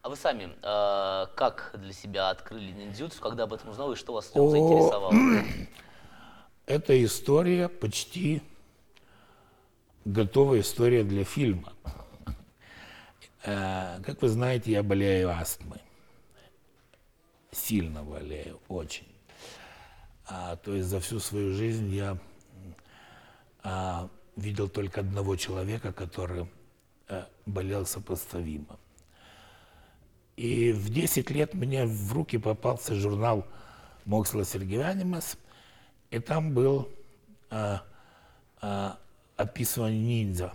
А 0.01 0.09
вы 0.09 0.15
сами 0.15 0.51
э, 0.61 1.27
как 1.35 1.75
для 1.77 1.93
себя 1.93 2.29
открыли 2.29 2.71
ниндзюцу, 2.71 3.21
когда 3.21 3.43
об 3.43 3.53
этом 3.53 3.69
узнал 3.69 3.91
и 3.91 3.95
что 3.95 4.13
вас 4.13 4.33
нем 4.33 4.49
заинтересовало? 4.49 5.13
Это 6.65 7.03
история 7.03 7.69
почти 7.69 8.41
готовая 10.05 10.61
история 10.61 11.03
для 11.03 11.23
фильма. 11.23 11.73
Э, 13.43 13.99
как 14.03 14.21
вы 14.21 14.29
знаете, 14.29 14.71
я 14.71 14.83
болею 14.83 15.29
астмой. 15.29 15.81
Сильно 17.51 18.03
болею, 18.03 18.59
очень. 18.69 19.07
А, 20.27 20.55
то 20.55 20.73
есть 20.73 20.87
за 20.87 20.99
всю 20.99 21.19
свою 21.19 21.53
жизнь 21.53 21.93
я 21.93 22.17
а, 23.63 24.07
видел 24.37 24.69
только 24.69 25.01
одного 25.01 25.35
человека, 25.35 25.91
который 25.91 26.47
болел 27.45 27.85
сопоставимо. 27.85 28.79
И 30.37 30.71
в 30.71 30.89
10 30.89 31.29
лет 31.31 31.53
мне 31.53 31.85
в 31.85 32.13
руки 32.13 32.37
попался 32.37 32.95
журнал 32.95 33.45
Моксла 34.05 34.43
Сергевянимас, 34.43 35.37
и 36.09 36.19
там 36.19 36.53
был 36.53 36.89
а, 37.49 37.83
а, 38.61 38.97
описывание 39.37 40.23
ниндзя 40.23 40.53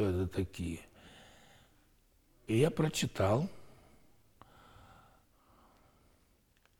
кто 0.00 0.08
это 0.08 0.26
такие. 0.28 0.80
И 2.46 2.56
я 2.56 2.70
прочитал, 2.70 3.48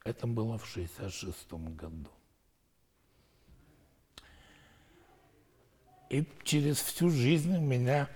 это 0.04 0.26
было 0.26 0.56
в 0.56 0.66
66 0.66 1.52
году. 1.52 2.08
И 6.10 6.26
через 6.42 6.76
всю 6.78 7.08
жизнь 7.08 7.56
меня 7.56 8.10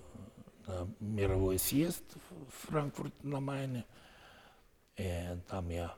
на 0.67 0.87
мировой 1.01 1.59
съезд 1.59 2.05
в 2.31 2.67
Франкфурт 2.67 3.25
на 3.25 3.41
Майне. 3.41 3.87
И 4.97 5.39
там 5.49 5.71
я 5.71 5.97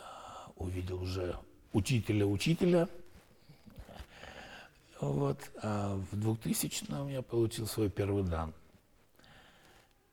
а, 0.00 0.50
увидел 0.56 1.02
уже 1.02 1.38
учителя-учителя. 1.72 2.88
Вот. 5.00 5.38
А 5.62 5.96
в 6.10 6.14
2000-м 6.14 7.08
я 7.08 7.22
получил 7.22 7.66
свой 7.66 7.90
первый 7.90 8.24
дан. 8.24 8.52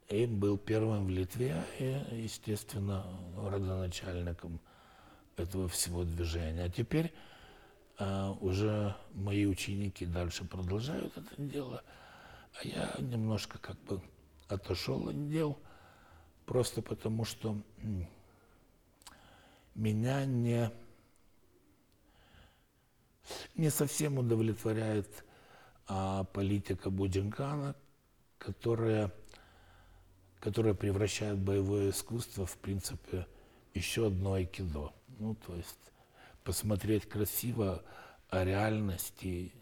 И 0.10 0.25
был 0.25 0.57
первым 0.57 1.05
в 1.05 1.10
Литве 1.10 1.63
и, 1.79 2.24
естественно, 2.24 3.05
родоначальником 3.38 4.60
этого 5.38 5.67
всего 5.67 6.03
движения. 6.03 6.65
А 6.65 6.69
теперь 6.69 7.13
а, 7.98 8.31
уже 8.41 8.95
мои 9.13 9.45
ученики 9.45 10.05
дальше 10.05 10.45
продолжают 10.45 11.15
это 11.17 11.41
дело, 11.41 11.83
а 12.53 12.67
я 12.67 12.95
немножко 13.00 13.57
как 13.60 13.77
бы 13.83 14.01
отошел 14.48 15.10
от 15.10 15.29
дел, 15.29 15.57
просто 16.45 16.81
потому 16.81 17.24
что 17.24 17.57
меня 19.75 20.25
не, 20.25 20.72
не 23.56 23.70
совсем 23.70 24.18
удовлетворяет 24.18 25.24
а, 25.88 26.24
политика 26.25 26.89
Будинкана, 26.89 27.75
которая, 28.38 29.12
которая 30.39 30.74
превращает 30.74 31.38
боевое 31.38 31.92
искусство 31.92 32.46
в 32.46 32.58
принципе 32.58 33.27
еще 33.74 34.08
одно 34.08 34.34
айкидо. 34.34 34.94
Ну, 35.20 35.36
то 35.36 35.56
есть 35.56 35.92
посмотреть 36.44 37.08
красиво, 37.08 37.84
а 38.30 38.44
реальности 38.44 39.53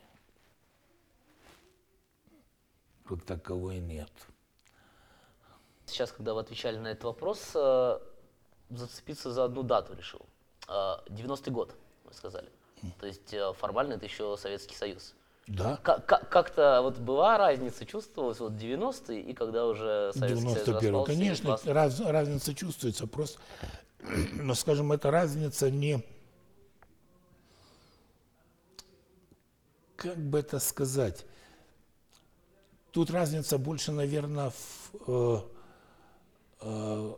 как 3.06 3.24
таковой 3.24 3.80
нет. 3.80 4.12
Сейчас, 5.86 6.12
когда 6.12 6.34
вы 6.34 6.40
отвечали 6.40 6.78
на 6.78 6.88
этот 6.88 7.04
вопрос, 7.04 7.52
э, 7.54 8.00
зацепиться 8.70 9.32
за 9.32 9.44
одну 9.44 9.64
дату 9.64 9.94
решил. 9.94 10.26
90-й 10.68 11.50
э, 11.50 11.54
год, 11.54 11.76
вы 12.06 12.14
сказали. 12.14 12.50
То 13.00 13.08
есть 13.08 13.34
э, 13.34 13.54
формально 13.58 13.94
это 13.94 14.06
еще 14.06 14.36
Советский 14.38 14.76
Союз. 14.76 15.14
Да. 15.48 15.78
Как-то 15.78 16.82
вот 16.82 16.98
была 17.00 17.38
разница, 17.38 17.86
чувствовалась 17.86 18.40
вот 18.40 18.54
90-е 18.54 19.22
и 19.22 19.34
когда 19.34 19.66
уже 19.66 20.12
Советский 20.14 20.48
91 20.48 20.66
Союз 20.78 20.86
распался? 20.86 21.12
Конечно, 21.12 21.74
раз, 21.74 22.00
разница 22.00 22.54
чувствуется, 22.56 23.08
просто, 23.08 23.40
но, 24.34 24.54
скажем, 24.54 24.92
эта 24.92 25.12
разница 25.12 25.70
не, 25.70 26.06
как 29.96 30.18
бы 30.18 30.40
это 30.40 30.60
сказать, 30.60 31.26
тут 32.92 33.12
разница 33.12 33.58
больше, 33.58 33.92
наверное, 33.92 34.52
в, 34.52 34.92
э, 35.08 35.42
э, 36.62 37.16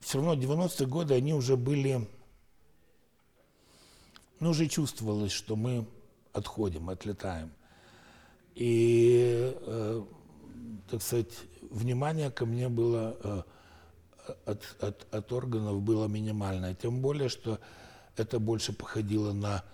все 0.00 0.18
равно 0.18 0.34
90-е 0.34 0.86
годы, 0.86 1.14
они 1.14 1.34
уже 1.34 1.56
были, 1.56 2.08
ну, 4.40 4.50
уже 4.50 4.68
чувствовалось, 4.68 5.32
что 5.32 5.56
мы 5.56 5.86
отходим, 6.32 6.90
отлетаем. 6.90 7.50
И, 8.54 9.54
э, 9.66 10.04
так 10.90 11.02
сказать, 11.02 11.32
внимание 11.70 12.30
ко 12.30 12.46
мне 12.46 12.68
было 12.68 13.16
э, 13.22 13.42
от, 14.46 14.76
от, 14.80 15.14
от 15.14 15.32
органов 15.32 15.80
было 15.82 16.06
минимальное. 16.06 16.74
Тем 16.74 17.00
более, 17.00 17.28
что 17.28 17.60
это 18.16 18.38
больше 18.38 18.72
походило 18.72 19.32
на 19.32 19.64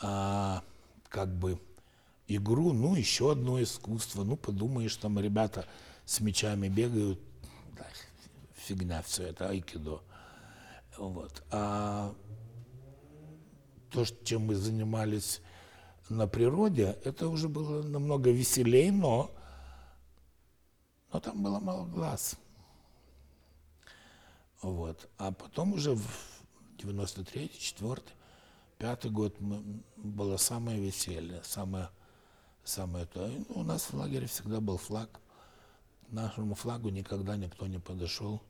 а, 0.00 0.62
как 1.08 1.34
бы 1.34 1.58
игру, 2.28 2.72
ну, 2.72 2.94
еще 2.94 3.32
одно 3.32 3.62
искусство. 3.62 4.24
Ну, 4.24 4.36
подумаешь, 4.36 4.96
там 4.96 5.18
ребята 5.18 5.66
с 6.04 6.20
мечами 6.20 6.68
бегают. 6.68 7.20
Да, 7.76 7.86
фигня 8.54 9.02
все 9.02 9.24
это, 9.24 9.48
айкидо. 9.48 10.00
Вот. 10.98 11.42
А 11.50 12.14
то, 13.92 14.04
чем 14.24 14.46
мы 14.46 14.54
занимались 14.54 15.40
на 16.08 16.26
природе, 16.26 16.98
это 17.04 17.28
уже 17.28 17.48
было 17.48 17.82
намного 17.82 18.30
веселее, 18.30 18.92
но, 18.92 19.30
но 21.12 21.20
там 21.20 21.42
было 21.42 21.58
мало 21.58 21.86
глаз. 21.86 22.36
Вот. 24.62 25.08
А 25.18 25.32
потом 25.32 25.74
уже 25.74 25.94
в 25.94 26.06
93-й, 26.78 27.48
4 27.58 28.02
Пятый 28.78 29.12
год 29.12 29.36
было 29.96 30.36
самое 30.38 30.80
веселье, 30.80 31.40
самое, 31.44 31.88
самое 32.64 33.06
то. 33.06 33.28
И 33.28 33.44
у 33.50 33.62
нас 33.62 33.84
в 33.84 33.94
лагере 33.94 34.26
всегда 34.26 34.60
был 34.60 34.76
флаг. 34.76 35.20
К 36.08 36.12
нашему 36.12 36.56
флагу 36.56 36.88
никогда 36.88 37.36
никто 37.36 37.68
не 37.68 37.78
подошел 37.78 38.42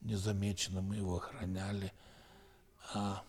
незамеченно, 0.00 0.80
мы 0.80 0.96
его 0.96 1.16
охраняли. 1.16 1.92
А, 2.94 3.22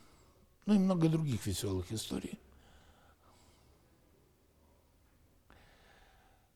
ну 0.68 0.76
и 0.76 0.78
много 0.78 1.08
других 1.08 1.46
веселых 1.48 1.92
историй. 1.92 2.38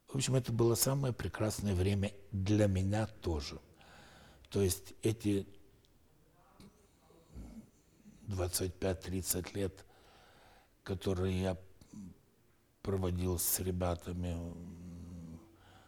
В 0.10 0.16
общем, 0.16 0.36
это 0.36 0.52
было 0.52 0.76
самое 0.76 1.14
прекрасное 1.14 1.74
время 1.74 2.12
для 2.34 2.68
меня 2.68 3.08
тоже. 3.08 3.60
То 4.50 4.62
есть 4.62 4.94
эти 5.02 5.48
25-30 8.28 9.56
лет, 9.56 9.86
которые 10.84 11.42
я 11.42 11.58
проводил 12.82 13.40
с 13.40 13.60
ребятами 13.62 14.36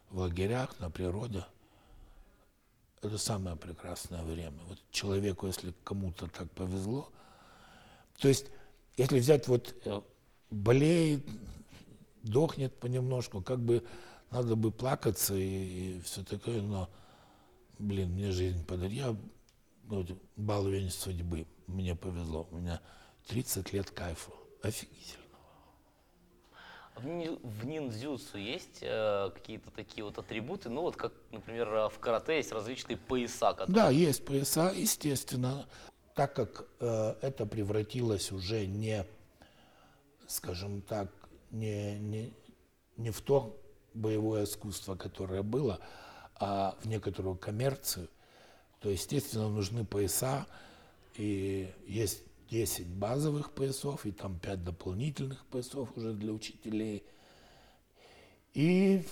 в 0.10 0.20
лагерях, 0.20 0.80
на 0.80 0.90
природе, 0.90 1.46
это 3.02 3.18
самое 3.18 3.58
прекрасное 3.58 4.24
время. 4.24 4.60
Вот 4.70 4.80
человеку, 4.92 5.48
если 5.48 5.74
кому-то 5.84 6.30
так 6.30 6.50
повезло, 6.52 7.12
то 8.20 8.28
есть, 8.28 8.48
если 8.98 9.20
взять 9.20 9.48
вот 9.48 9.76
э, 9.86 10.02
болеет, 10.50 11.26
дохнет 12.24 12.74
понемножку, 12.80 13.42
как 13.42 13.60
бы 13.60 13.84
надо 14.32 14.56
бы 14.56 14.72
плакаться 14.72 15.36
и, 15.36 15.98
и 15.98 16.02
все 16.02 16.24
такое, 16.24 16.62
но, 16.62 16.90
блин, 17.80 18.12
мне 18.12 18.32
жизнь 18.32 18.66
подарила, 18.66 19.18
ну, 19.84 20.06
баловень 20.36 20.90
судьбы 20.90 21.46
мне 21.68 21.96
повезло. 21.96 22.48
У 22.52 22.58
меня 22.58 22.82
30 23.28 23.74
лет 23.74 23.92
кайфа. 23.92 24.32
Офигительного. 24.62 25.24
В, 26.96 27.02
в 27.02 27.66
ниндзюцу 27.66 28.38
есть 28.38 28.80
э, 28.82 29.32
какие-то 29.34 29.72
такие 29.72 30.04
вот 30.06 30.18
атрибуты, 30.18 30.70
ну 30.70 30.82
вот 30.82 30.96
как, 30.96 31.12
например, 31.32 31.90
в 31.90 32.00
карате 32.00 32.38
есть 32.38 32.52
различные 32.52 32.98
пояса. 32.98 33.54
Которые... 33.54 33.76
Да, 33.76 33.90
есть 33.90 34.24
пояса, 34.24 34.72
естественно. 34.74 35.68
Так 36.16 36.36
как 36.36 36.66
э, 36.80 37.16
это 37.22 37.46
превратилось 37.46 38.32
уже 38.32 38.68
не, 38.68 39.06
скажем 40.28 40.82
так, 40.82 41.10
не, 41.50 41.98
не, 42.00 42.34
не 42.98 43.10
в 43.10 43.22
то 43.22 43.60
боевое 43.94 44.44
искусство, 44.44 44.96
которое 44.96 45.42
было, 45.42 45.80
а 46.36 46.76
в 46.82 46.88
некоторую 46.88 47.36
коммерцию, 47.36 48.10
то, 48.80 48.90
естественно, 48.90 49.50
нужны 49.50 49.86
пояса, 49.86 50.46
и 51.16 51.72
есть 51.88 52.24
10 52.50 52.88
базовых 52.88 53.52
поясов, 53.52 54.06
и 54.06 54.12
там 54.12 54.40
5 54.40 54.64
дополнительных 54.64 55.44
поясов 55.48 55.90
уже 55.96 56.14
для 56.14 56.32
учителей. 56.32 57.04
И 58.54 59.04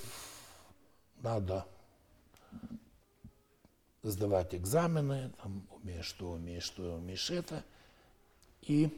надо 1.22 1.66
сдавать 4.04 4.56
экзамены, 4.56 5.32
там, 5.42 5.68
умеешь 5.72 6.06
что, 6.06 6.32
умеешь 6.32 6.64
что, 6.64 6.96
умеешь 6.96 7.30
это. 7.30 7.64
И 8.62 8.98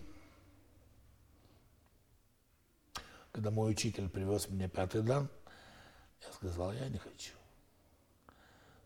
когда 3.32 3.52
мой 3.52 3.72
учитель 3.72 4.10
привез 4.10 4.50
мне 4.50 4.70
пятый 4.70 5.02
дан, 5.02 5.30
я 6.22 6.34
сказал, 6.34 6.74
я 6.74 6.88
не 6.90 6.98
хочу. 6.98 7.34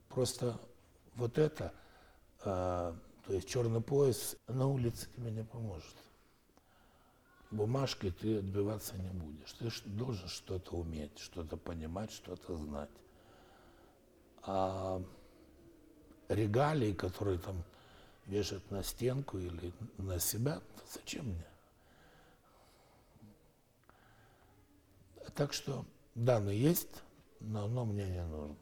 Просто 0.10 0.60
вот 1.15 1.38
это 1.38 1.73
а, 2.43 2.95
то 3.27 3.34
есть 3.34 3.49
черный 3.49 3.82
пояс 3.82 4.38
на 4.47 4.67
улице 4.67 5.10
тебе 5.15 5.32
не 5.32 5.43
поможет. 5.43 5.95
Бумажкой 7.51 8.12
ты 8.12 8.38
отбиваться 8.38 8.95
не 8.97 9.10
будешь. 9.10 9.51
Ты 9.53 9.69
должен 9.89 10.27
что-то 10.30 10.75
уметь, 10.75 11.17
что-то 11.19 11.58
понимать, 11.58 12.12
что-то 12.12 12.56
знать. 12.56 12.89
А 14.43 15.01
регалий, 16.30 16.94
которые 16.94 17.40
там 17.40 17.63
вешают 18.26 18.70
на 18.72 18.84
стенку 18.84 19.38
или 19.38 19.74
на 19.98 20.20
себя, 20.20 20.62
зачем 20.94 21.26
мне? 21.26 21.46
Так 25.36 25.54
что 25.54 25.86
данные 26.16 26.60
есть, 26.60 27.04
но 27.40 27.66
оно 27.66 27.86
мне 27.86 28.08
не 28.08 28.24
нужно. 28.24 28.56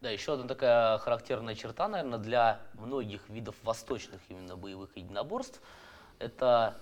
Да, 0.00 0.10
еще 0.10 0.34
одна 0.34 0.46
такая 0.46 0.98
характерная 0.98 1.54
черта, 1.54 1.88
наверное, 1.88 2.18
для 2.18 2.60
многих 2.74 3.28
видов 3.30 3.54
восточных 3.62 4.20
именно 4.28 4.56
боевых 4.56 4.96
единоборств– 4.96 5.62
это 6.18 6.78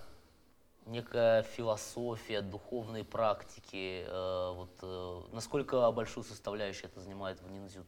некая 0.85 1.43
философия, 1.43 2.41
духовные 2.41 3.03
практики. 3.03 4.05
Э, 4.07 4.51
вот, 4.53 4.71
э, 4.81 5.21
насколько 5.31 5.89
большую 5.91 6.23
составляющую 6.23 6.89
это 6.89 6.99
занимает 6.99 7.41
в 7.41 7.49
ниндзюцу? 7.49 7.87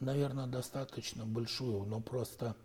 Наверное, 0.00 0.46
достаточно 0.46 1.26
большую, 1.26 1.84
но 1.84 2.00
просто 2.00 2.56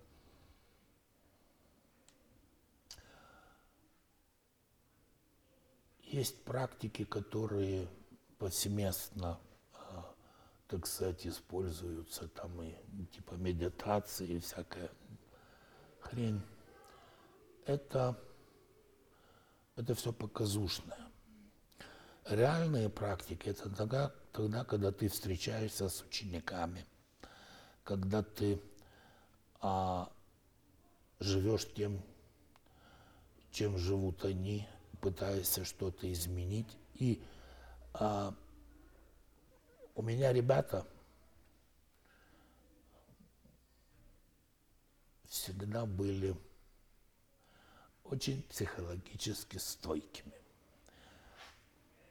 есть 6.03 6.41
практики, 6.43 7.03
которые 7.03 7.89
повсеместно, 8.37 9.39
э, 9.73 10.01
так 10.69 10.87
сказать, 10.87 11.27
используются, 11.27 12.29
там 12.29 12.61
и 12.61 13.05
типа 13.07 13.33
медитации 13.33 14.27
и 14.27 14.39
всякая 14.39 14.89
хрень. 15.99 16.41
Это 17.65 18.17
это 19.75 19.93
все 19.93 20.13
показушное. 20.13 21.11
Реальные 22.25 22.89
практики– 22.89 23.49
это 23.49 23.69
тогда, 23.69 24.11
тогда, 24.31 24.63
когда 24.63 24.91
ты 24.91 25.09
встречаешься 25.09 25.89
с 25.89 26.01
учениками, 26.01 26.85
когда 27.85 28.23
ты 28.23 28.59
а, 29.61 30.11
живешь 31.19 31.71
тем, 31.73 32.01
чем 33.51 33.77
живут 33.77 34.25
они, 34.25 34.67
пытаешься 35.01 35.63
что-то 35.63 36.11
изменить. 36.11 36.67
И 36.95 37.23
а, 37.93 38.33
у 39.93 40.01
меня 40.01 40.33
ребята 40.33 40.85
всегда 45.25 45.85
были 45.85 46.35
очень 48.03 48.41
психологически 48.43 49.57
стойкими. 49.57 50.33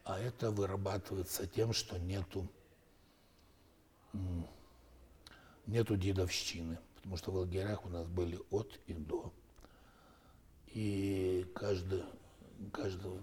А 0.05 0.21
это 0.21 0.53
вырабатывается 0.53 1.49
тем, 1.49 1.73
что 1.73 1.99
нету, 1.99 2.49
нету 5.66 5.96
дедовщины. 5.96 6.79
Потому 6.96 7.16
что 7.16 7.33
в 7.33 7.37
лагерях 7.37 7.85
у 7.85 7.88
нас 7.88 8.07
были 8.07 8.38
от 8.50 8.81
и 8.87 8.94
до. 8.94 9.33
И 10.68 11.46
каждый, 11.55 12.03
каждый 12.72 13.20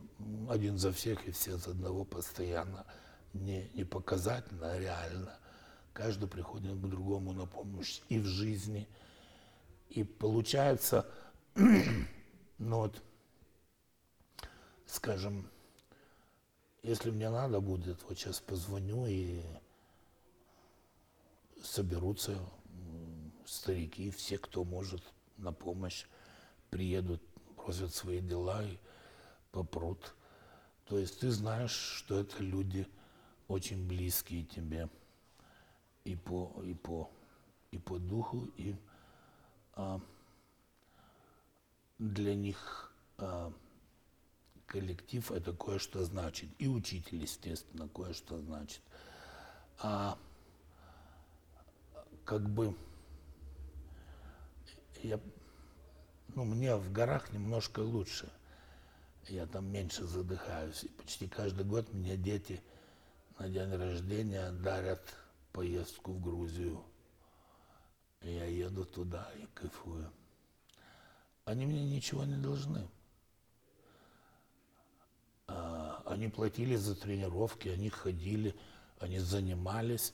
один 0.49 0.77
за 0.77 0.91
всех 0.91 1.27
и 1.27 1.31
все 1.31 1.57
за 1.57 1.71
одного 1.71 2.05
постоянно. 2.05 2.85
Не, 3.33 3.69
не 3.73 3.83
показательно, 3.83 4.71
а 4.71 4.79
реально. 4.79 5.37
Каждый 5.93 6.29
приходит 6.29 6.73
к 6.73 6.87
другому 6.87 7.33
на 7.33 7.45
помощь 7.45 8.01
и 8.07 8.19
в 8.19 8.25
жизни. 8.25 8.87
И 9.89 10.03
получается, 10.03 11.09
ну 11.55 12.77
вот, 12.77 13.01
скажем, 14.85 15.49
если 16.83 17.11
мне 17.11 17.29
надо 17.29 17.59
будет, 17.59 18.01
вот 18.07 18.17
сейчас 18.17 18.39
позвоню 18.39 19.05
и 19.05 19.41
соберутся 21.63 22.37
старики, 23.45 24.09
все, 24.11 24.37
кто 24.37 24.63
может 24.63 25.01
на 25.37 25.51
помощь, 25.51 26.05
приедут, 26.69 27.21
просят 27.55 27.93
свои 27.93 28.19
дела 28.19 28.63
и 28.63 28.77
попрут. 29.51 30.13
То 30.85 30.97
есть 30.97 31.19
ты 31.19 31.31
знаешь, 31.31 31.71
что 31.71 32.19
это 32.19 32.43
люди 32.43 32.87
очень 33.47 33.87
близкие 33.87 34.43
тебе 34.43 34.89
и 36.03 36.15
по, 36.15 36.61
и 36.63 36.73
по, 36.73 37.09
и 37.71 37.77
по 37.77 37.97
духу, 37.99 38.49
и 38.57 38.75
а, 39.73 40.01
для 41.99 42.35
них 42.35 42.91
э, 43.19 43.51
коллектив 44.65 45.31
это 45.31 45.53
кое-что 45.53 46.03
значит. 46.03 46.49
И 46.57 46.67
учитель, 46.67 47.21
естественно, 47.21 47.87
кое-что 47.89 48.39
значит. 48.41 48.81
А 49.79 50.17
как 52.25 52.49
бы 52.49 52.75
я, 55.03 55.19
ну, 56.35 56.43
мне 56.45 56.75
в 56.75 56.91
горах 56.91 57.31
немножко 57.33 57.79
лучше. 57.79 58.31
Я 59.27 59.45
там 59.45 59.71
меньше 59.71 60.05
задыхаюсь. 60.05 60.83
И 60.83 60.87
почти 60.89 61.27
каждый 61.27 61.65
год 61.65 61.91
мне 61.93 62.17
дети 62.17 62.61
на 63.39 63.49
день 63.49 63.75
рождения 63.75 64.51
дарят 64.51 65.01
поездку 65.51 66.13
в 66.13 66.21
Грузию. 66.21 66.83
Я 68.21 68.45
еду 68.45 68.85
туда 68.85 69.27
и 69.37 69.45
кайфую. 69.53 70.11
Они 71.45 71.65
мне 71.65 71.83
ничего 71.83 72.23
не 72.23 72.37
должны. 72.37 72.87
А, 75.47 76.03
они 76.05 76.27
платили 76.27 76.75
за 76.75 76.95
тренировки, 76.95 77.67
они 77.67 77.89
ходили, 77.89 78.55
они 78.99 79.19
занимались. 79.19 80.13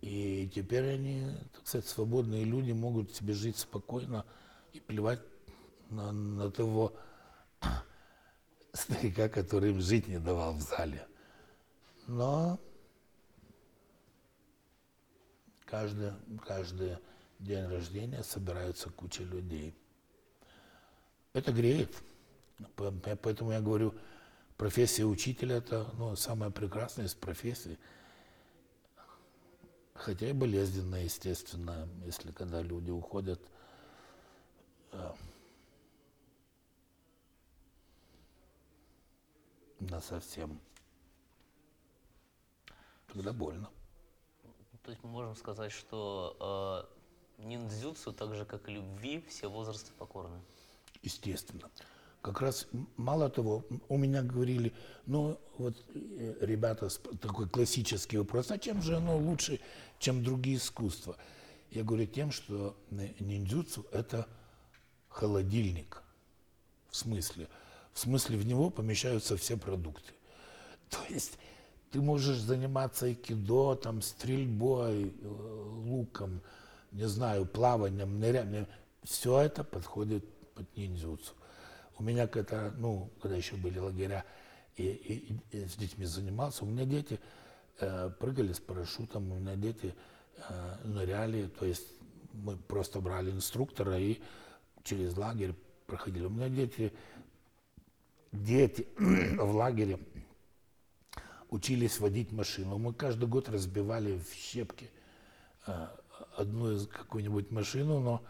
И 0.00 0.50
теперь 0.54 0.94
они, 0.94 1.32
так 1.52 1.66
сказать, 1.66 1.88
свободные 1.88 2.44
люди 2.44 2.72
могут 2.72 3.14
себе 3.14 3.32
жить 3.32 3.58
спокойно 3.58 4.24
и 4.72 4.80
плевать 4.80 5.20
на, 5.90 6.12
на 6.12 6.50
того 6.50 6.92
старика, 8.72 9.28
который 9.28 9.70
им 9.70 9.80
жить 9.80 10.08
не 10.08 10.18
давал 10.18 10.54
в 10.54 10.60
зале. 10.60 11.06
Но 12.06 12.60
каждый, 15.64 16.12
каждый 16.46 16.98
день 17.38 17.66
рождения 17.66 18.22
собираются 18.22 18.90
куча 18.90 19.22
людей. 19.22 19.74
Это 21.32 21.52
греет. 21.52 21.94
Поэтому 22.76 23.52
я 23.52 23.60
говорю, 23.60 23.94
профессия 24.56 25.04
учителя– 25.04 25.56
это 25.58 25.86
ну, 25.98 26.16
самая 26.16 26.50
прекрасная 26.50 27.06
из 27.06 27.14
профессий. 27.14 27.78
Хотя 29.98 30.28
и 30.28 30.32
болезненная, 30.32 31.04
естественно, 31.04 31.88
если 32.04 32.30
когда 32.32 32.62
люди 32.62 32.90
уходят 32.90 33.40
э, 34.92 35.12
на 39.80 40.00
совсем. 40.00 40.60
Тогда 43.08 43.32
больно. 43.32 43.70
То 44.82 44.90
есть 44.90 45.02
мы 45.02 45.10
можем 45.10 45.34
сказать, 45.36 45.72
что 45.72 46.88
э, 47.38 47.42
ниндзюцу, 47.44 48.12
так 48.12 48.34
же 48.34 48.44
как 48.44 48.68
и 48.68 48.72
любви, 48.72 49.24
все 49.28 49.48
возрасты 49.48 49.92
покорны 49.98 50.40
естественно. 51.06 51.70
Как 52.26 52.40
раз, 52.40 52.66
мало 52.96 53.30
того, 53.30 53.64
у 53.88 53.96
меня 53.96 54.20
говорили, 54.20 54.72
ну, 55.06 55.38
вот, 55.58 55.76
э, 55.94 56.34
ребята, 56.40 56.88
такой 57.20 57.48
классический 57.48 58.18
вопрос, 58.18 58.50
а 58.50 58.58
чем 58.58 58.82
же 58.82 58.96
оно 58.96 59.16
лучше, 59.16 59.60
чем 60.00 60.24
другие 60.24 60.56
искусства? 60.56 61.16
Я 61.70 61.84
говорю 61.84 62.06
тем, 62.06 62.32
что 62.32 62.76
ниндзюцу– 63.20 63.86
это 63.92 64.26
холодильник. 65.08 66.02
В 66.90 66.96
смысле? 66.96 67.46
В 67.92 68.00
смысле, 68.00 68.38
в 68.38 68.44
него 68.44 68.70
помещаются 68.70 69.36
все 69.36 69.56
продукты. 69.56 70.12
То 70.90 70.98
есть 71.08 71.38
ты 71.92 72.00
можешь 72.00 72.38
заниматься 72.38 73.06
айкидо, 73.06 73.76
там, 73.76 74.02
стрельбой, 74.02 75.14
э, 75.16 75.28
луком, 75.86 76.42
не 76.90 77.06
знаю, 77.06 77.46
плаванием, 77.46 78.18
нырянием. 78.18 78.66
Все 79.04 79.42
это 79.42 79.62
подходит 79.62 80.24
под 80.54 80.76
ниндзюцу. 80.76 81.32
У 81.98 82.02
меня 82.02 82.26
когда, 82.26 82.72
ну, 82.76 83.10
когда 83.20 83.36
еще 83.36 83.56
были 83.56 83.78
лагеря, 83.78 84.24
и, 84.76 84.84
и, 84.84 85.56
и 85.56 85.66
с 85.66 85.76
детьми 85.76 86.04
занимался, 86.04 86.64
у 86.64 86.68
меня 86.68 86.84
дети 86.84 87.18
э, 87.80 88.10
прыгали 88.20 88.52
с 88.52 88.60
парашютом, 88.60 89.32
у 89.32 89.36
меня 89.36 89.56
дети 89.56 89.94
э, 90.36 90.76
ныряли, 90.84 91.46
то 91.46 91.64
есть 91.64 91.86
мы 92.34 92.56
просто 92.56 93.00
брали 93.00 93.30
инструктора 93.30 93.98
и 93.98 94.20
через 94.82 95.16
лагерь 95.16 95.54
проходили. 95.86 96.26
У 96.26 96.30
меня 96.30 96.48
дети, 96.50 96.92
дети 98.32 98.86
в 98.98 99.54
лагере 99.54 99.98
учились 101.48 101.98
водить 101.98 102.32
машину. 102.32 102.76
Мы 102.76 102.92
каждый 102.92 103.28
год 103.28 103.48
разбивали 103.48 104.18
в 104.18 104.34
щепки 104.34 104.90
э, 105.66 105.88
одну 106.36 106.72
из 106.72 106.86
какую-нибудь 106.86 107.50
машину, 107.50 108.00
но 108.00 108.22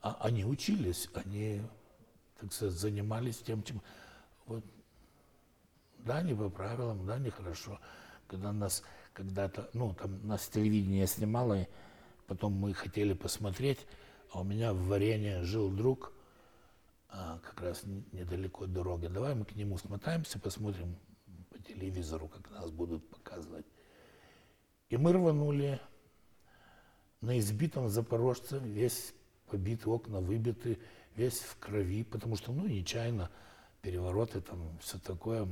а 0.00 0.18
они 0.20 0.44
учились, 0.44 1.08
они, 1.14 1.62
так 2.44 2.52
сказать, 2.54 2.74
занимались 2.74 3.38
тем, 3.38 3.62
чем... 3.62 3.80
Вот, 4.46 4.64
да, 5.98 6.22
не 6.22 6.34
по 6.34 6.50
правилам, 6.50 7.06
да, 7.06 7.18
нехорошо. 7.18 7.80
Когда 8.26 8.52
нас 8.52 8.82
когда-то, 9.12 9.70
ну, 9.72 9.94
там 9.94 10.26
нас 10.26 10.48
телевидение 10.48 11.06
снимало, 11.06 11.62
и 11.62 11.66
потом 12.26 12.52
мы 12.52 12.74
хотели 12.74 13.14
посмотреть, 13.14 13.86
а 14.32 14.40
у 14.40 14.44
меня 14.44 14.74
в 14.74 14.86
варенье 14.86 15.42
жил 15.44 15.70
друг, 15.70 16.12
а, 17.08 17.38
как 17.38 17.60
раз 17.62 17.84
недалеко 18.12 18.64
от 18.64 18.72
дороги. 18.72 19.06
Давай 19.06 19.34
мы 19.34 19.44
к 19.44 19.54
нему 19.54 19.78
смотаемся, 19.78 20.40
посмотрим 20.40 20.96
по 21.50 21.58
телевизору, 21.58 22.28
как 22.28 22.50
нас 22.50 22.70
будут 22.70 23.08
показывать. 23.08 23.66
И 24.88 24.96
мы 24.96 25.12
рванули 25.12 25.80
на 27.20 27.38
избитом 27.38 27.88
запорожце, 27.88 28.58
весь 28.58 29.14
побит, 29.48 29.86
окна 29.86 30.20
выбиты, 30.20 30.78
весь 31.16 31.40
в 31.40 31.58
крови, 31.58 32.04
потому 32.04 32.36
что, 32.36 32.52
ну, 32.52 32.66
нечаянно, 32.66 33.30
перевороты 33.82 34.40
там, 34.40 34.78
все 34.78 34.98
такое. 34.98 35.48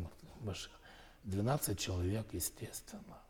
12 1.24 1.78
человек, 1.78 2.26
естественно. 2.32 3.20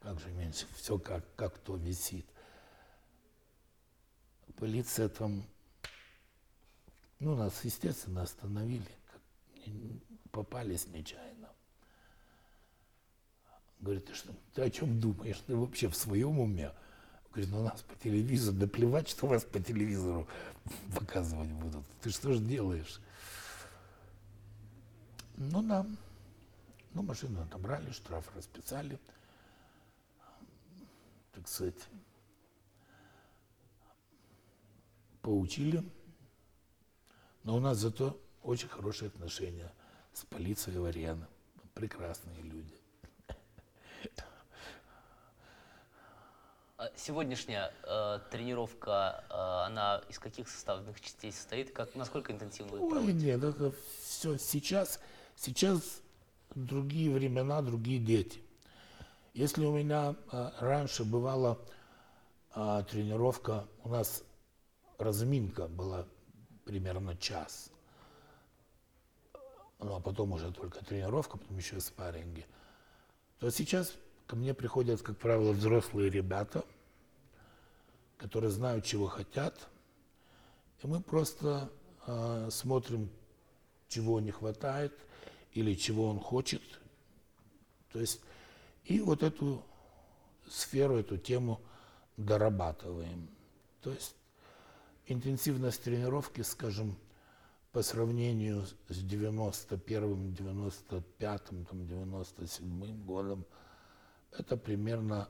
Как 0.00 0.20
же 0.20 0.30
меньше, 0.30 0.66
все 0.76 0.98
как, 0.98 1.24
как 1.34 1.58
то 1.58 1.76
висит. 1.76 2.26
Полиция 4.56 5.08
там, 5.08 5.42
ну, 7.18 7.34
нас, 7.34 7.64
естественно, 7.64 8.22
остановили, 8.22 8.86
попались 10.30 10.86
нечаянно. 10.88 11.48
Говорит, 13.80 14.06
ты 14.06 14.14
что, 14.14 14.32
ты 14.54 14.62
о 14.62 14.70
чем 14.70 15.00
думаешь? 15.00 15.42
Ты 15.46 15.56
вообще 15.56 15.88
в 15.88 15.96
своем 15.96 16.38
уме? 16.38 16.72
Говорит, 17.34 17.52
ну 17.52 17.64
нас 17.64 17.82
по 17.82 17.96
телевизору, 17.96 18.56
да 18.56 18.68
плевать, 18.68 19.08
что 19.08 19.26
вас 19.26 19.42
по 19.42 19.58
телевизору 19.58 20.28
показывать 20.94 21.48
будут. 21.48 21.84
Ты 22.00 22.10
что 22.10 22.32
ж 22.32 22.38
делаешь? 22.38 23.00
Ну 25.36 25.60
да. 25.62 25.84
Ну, 26.92 27.02
машину 27.02 27.42
отобрали, 27.42 27.90
штраф 27.90 28.30
расписали. 28.36 29.00
Так 31.32 31.48
сказать, 31.48 31.88
поучили. 35.20 35.82
Но 37.42 37.56
у 37.56 37.60
нас 37.60 37.78
зато 37.78 38.16
очень 38.44 38.68
хорошие 38.68 39.08
отношения 39.08 39.72
с 40.12 40.24
полицией 40.24 40.78
Варьяна. 40.78 41.26
Прекрасные 41.74 42.40
люди. 42.42 42.83
Сегодняшняя 46.96 47.72
э, 47.82 48.20
тренировка, 48.30 49.24
э, 49.28 49.34
она 49.66 50.02
из 50.08 50.18
каких 50.18 50.48
составных 50.48 51.00
частей 51.00 51.32
состоит? 51.32 51.72
Как, 51.72 51.94
насколько 51.94 52.32
интенсивно 52.32 52.78
вы 52.78 53.06
Ой, 53.06 53.12
нет, 53.12 53.42
это 53.42 53.72
все 54.00 54.36
сейчас, 54.38 55.00
сейчас 55.36 56.00
другие 56.54 57.10
времена, 57.10 57.62
другие 57.62 57.98
дети. 57.98 58.40
Если 59.34 59.64
у 59.64 59.76
меня 59.76 60.14
э, 60.32 60.50
раньше 60.60 61.04
бывала 61.04 61.58
э, 62.54 62.84
тренировка, 62.90 63.66
у 63.82 63.88
нас 63.88 64.22
разминка 64.98 65.66
была 65.66 66.06
примерно 66.64 67.16
час, 67.16 67.70
ну 69.80 69.96
а 69.96 70.00
потом 70.00 70.32
уже 70.32 70.52
только 70.52 70.84
тренировка, 70.84 71.36
потом 71.36 71.56
еще 71.56 71.80
спарринги, 71.80 72.46
то 73.38 73.50
сейчас 73.50 73.94
ко 74.26 74.36
мне 74.36 74.54
приходят, 74.54 75.02
как 75.02 75.18
правило, 75.18 75.52
взрослые 75.52 76.10
ребята, 76.10 76.64
которые 78.24 78.50
знают, 78.50 78.86
чего 78.86 79.06
хотят, 79.06 79.68
и 80.82 80.86
мы 80.86 81.02
просто 81.02 81.70
э, 82.06 82.48
смотрим, 82.50 83.10
чего 83.88 84.18
не 84.18 84.30
хватает 84.30 84.94
или 85.52 85.74
чего 85.74 86.08
он 86.08 86.18
хочет. 86.18 86.62
То 87.92 88.00
есть 88.00 88.22
и 88.86 88.98
вот 89.00 89.22
эту 89.22 89.62
сферу, 90.48 90.96
эту 90.96 91.18
тему 91.18 91.60
дорабатываем. 92.16 93.28
То 93.82 93.90
есть 93.90 94.16
интенсивность 95.04 95.82
тренировки, 95.82 96.40
скажем, 96.40 96.96
по 97.72 97.82
сравнению 97.82 98.64
с 98.88 99.04
91-м, 99.04 100.32
95-м, 100.32 101.66
97-м 101.82 103.04
годом, 103.04 103.44
это 104.32 104.56
примерно 104.56 105.28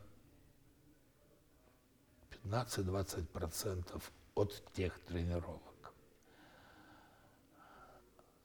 15-20% 2.44 4.02
от 4.34 4.72
тех 4.74 4.98
тренировок. 5.00 5.62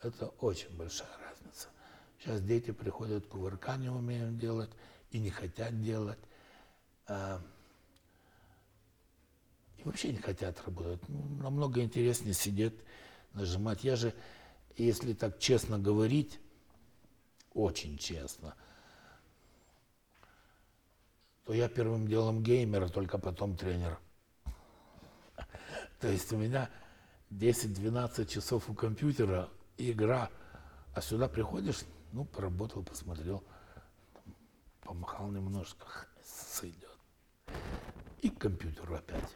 Это 0.02 0.28
очень 0.40 0.76
большая 0.78 1.10
разница. 1.18 1.68
Сейчас 2.18 2.42
дети 2.42 2.72
приходят, 2.72 3.28
кувырка 3.28 3.76
не 3.78 3.90
умеют 3.90 4.38
делать 4.38 4.70
и 5.12 5.20
не 5.20 5.30
хотят 5.30 5.82
делать. 5.82 6.20
А, 7.08 7.42
и 9.78 9.84
вообще 9.84 10.12
не 10.12 10.20
хотят 10.20 10.62
работать. 10.66 11.02
Ну, 11.10 11.22
намного 11.42 11.82
интереснее 11.82 12.34
сидеть, 12.34 12.76
нажимать. 13.34 13.84
Я 13.84 13.96
же, 13.96 14.14
если 14.78 15.14
так 15.14 15.40
честно 15.40 15.80
говорить, 15.80 16.40
очень 17.54 17.98
честно, 17.98 18.56
то 21.50 21.56
я 21.56 21.68
первым 21.68 22.08
делом 22.08 22.44
геймер, 22.44 22.84
а 22.84 22.90
только 22.90 23.18
потом 23.18 23.58
тренер. 23.58 23.98
То 26.00 26.08
есть 26.08 26.32
у 26.32 26.38
меня 26.38 26.70
10-12 27.32 28.28
часов 28.28 28.70
у 28.70 28.76
компьютера, 28.76 29.50
игра, 29.76 30.30
а 30.94 31.02
сюда 31.02 31.28
приходишь, 31.28 31.86
ну, 32.12 32.24
поработал, 32.24 32.84
посмотрел, 32.84 33.44
помахал 34.82 35.32
немножко, 35.32 35.88
сойдет. 36.24 36.96
И 38.22 38.30
к 38.30 38.38
компьютеру 38.38 38.94
опять. 38.94 39.36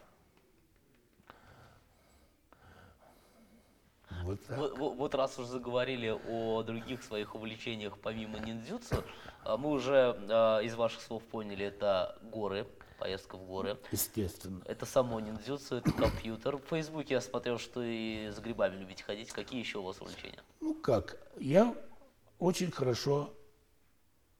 Вот, 4.23 4.39
вот, 4.49 4.95
вот 4.95 5.15
раз 5.15 5.37
уже 5.39 5.47
заговорили 5.47 6.17
о 6.27 6.63
других 6.63 7.03
своих 7.03 7.35
увлечениях 7.35 7.97
помимо 7.99 8.39
ниндзюцу, 8.39 9.03
а 9.43 9.57
мы 9.57 9.71
уже 9.71 10.17
э, 10.29 10.65
из 10.65 10.75
ваших 10.75 11.01
слов 11.01 11.23
поняли, 11.23 11.65
это 11.65 12.17
горы, 12.21 12.67
поездка 12.99 13.37
в 13.37 13.45
горы. 13.45 13.77
Естественно. 13.91 14.61
Это 14.65 14.85
само 14.85 15.19
ниндзюцу, 15.19 15.75
это 15.75 15.91
компьютер. 15.91 16.57
В 16.57 16.65
Фейсбуке 16.69 17.15
я 17.15 17.21
смотрел, 17.21 17.59
что 17.59 17.81
и 17.83 18.29
с 18.29 18.39
грибами 18.39 18.77
любите 18.77 19.03
ходить. 19.03 19.31
Какие 19.31 19.59
еще 19.59 19.79
у 19.79 19.83
вас 19.83 19.99
увлечения? 20.01 20.41
Ну 20.61 20.73
как, 20.75 21.17
я 21.39 21.75
очень 22.39 22.71
хорошо 22.71 23.33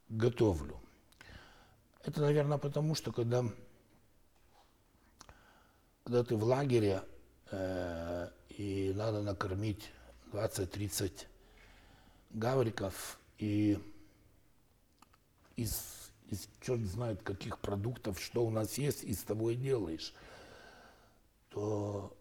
готовлю. 0.10 0.80
Это, 2.04 2.22
наверное, 2.22 2.58
потому 2.58 2.96
что 2.96 3.12
когда, 3.12 3.44
когда 6.04 6.24
ты 6.24 6.36
в 6.36 6.44
лагере, 6.44 7.02
э, 7.52 8.30
и 8.58 8.94
надо 8.96 9.22
накормить 9.22 9.92
20-30 10.32 11.28
гавриков 12.32 13.20
и 13.38 13.80
из, 15.56 16.12
из 16.30 16.48
черт 16.62 16.82
знает 16.82 17.22
каких 17.24 17.60
продуктов, 17.60 18.22
что 18.22 18.46
у 18.46 18.50
нас 18.50 18.78
есть, 18.78 19.04
из 19.04 19.24
того 19.24 19.52
и 19.52 19.56
делаешь, 19.56 20.14
то 21.50 22.16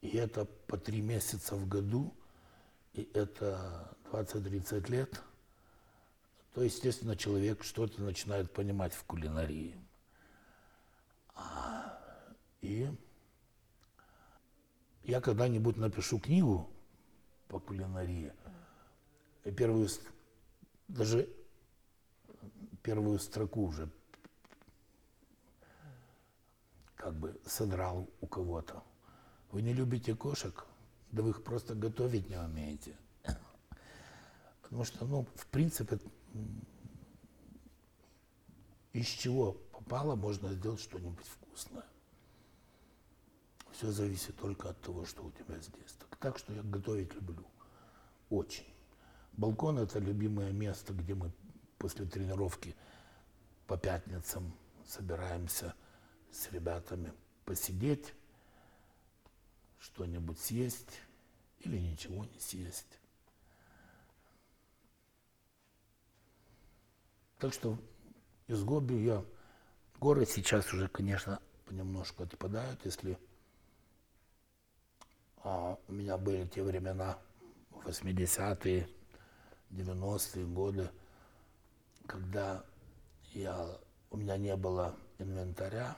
и 0.00 0.16
это 0.16 0.44
по 0.66 0.76
три 0.76 1.00
месяца 1.00 1.54
в 1.54 1.68
году, 1.68 2.12
и 2.94 3.08
это 3.14 3.96
20-30 4.10 4.90
лет, 4.90 5.22
то, 6.54 6.62
естественно, 6.62 7.16
человек 7.16 7.64
что-то 7.64 8.02
начинает 8.02 8.52
понимать 8.52 8.92
в 8.92 9.04
кулинарии. 9.04 9.74
А, 11.34 11.98
и 12.60 12.88
я 15.04 15.20
когда-нибудь 15.20 15.76
напишу 15.76 16.18
книгу 16.18 16.70
по 17.48 17.58
кулинарии, 17.58 18.32
и 19.44 19.50
первую, 19.50 19.88
даже 20.88 21.28
первую 22.82 23.18
строку 23.18 23.66
уже 23.66 23.88
как 26.96 27.14
бы 27.14 27.40
содрал 27.44 28.08
у 28.20 28.26
кого-то. 28.26 28.82
Вы 29.50 29.62
не 29.62 29.72
любите 29.72 30.14
кошек? 30.14 30.66
Да 31.10 31.22
вы 31.22 31.30
их 31.30 31.42
просто 31.42 31.74
готовить 31.74 32.30
не 32.30 32.38
умеете. 32.38 32.96
Потому 34.62 34.84
что, 34.84 35.04
ну, 35.04 35.26
в 35.34 35.46
принципе, 35.48 35.98
из 38.92 39.06
чего 39.06 39.52
попало, 39.72 40.14
можно 40.14 40.52
сделать 40.54 40.80
что-нибудь 40.80 41.26
вкусное. 41.26 41.84
Все 43.72 43.90
зависит 43.90 44.36
только 44.36 44.70
от 44.70 44.80
того, 44.80 45.04
что 45.04 45.24
у 45.24 45.30
тебя 45.30 45.58
здесь. 45.58 45.92
Так, 45.98 46.16
так 46.16 46.38
что 46.38 46.52
я 46.52 46.62
готовить 46.62 47.14
люблю. 47.14 47.44
Очень. 48.30 48.66
Балкон– 49.32 49.78
это 49.80 49.98
любимое 49.98 50.52
место, 50.52 50.92
где 50.92 51.14
мы 51.14 51.32
после 51.78 52.04
тренировки 52.04 52.76
по 53.66 53.76
пятницам 53.76 54.54
собираемся 54.86 55.74
с 56.30 56.50
ребятами 56.52 57.12
посидеть, 57.44 58.12
что-нибудь 59.80 60.38
съесть 60.38 61.00
или 61.60 61.78
ничего 61.78 62.24
не 62.24 62.38
съесть. 62.38 62.98
Так 67.38 67.52
что 67.52 67.78
из 68.46 68.62
Гоби 68.62 68.94
я... 68.94 69.24
Горы 69.98 70.26
сейчас 70.26 70.72
уже, 70.72 70.88
конечно, 70.88 71.40
понемножку 71.64 72.24
отпадают, 72.24 72.84
если 72.84 73.18
а 75.44 75.78
у 75.88 75.92
меня 75.92 76.16
были 76.16 76.46
те 76.46 76.62
времена 76.62 77.18
80-е, 77.84 78.88
90-е 79.70 80.46
годы, 80.46 80.88
когда 82.06 82.64
я, 83.32 83.78
у 84.10 84.16
меня 84.16 84.36
не 84.36 84.56
было 84.56 84.94
инвентаря, 85.18 85.96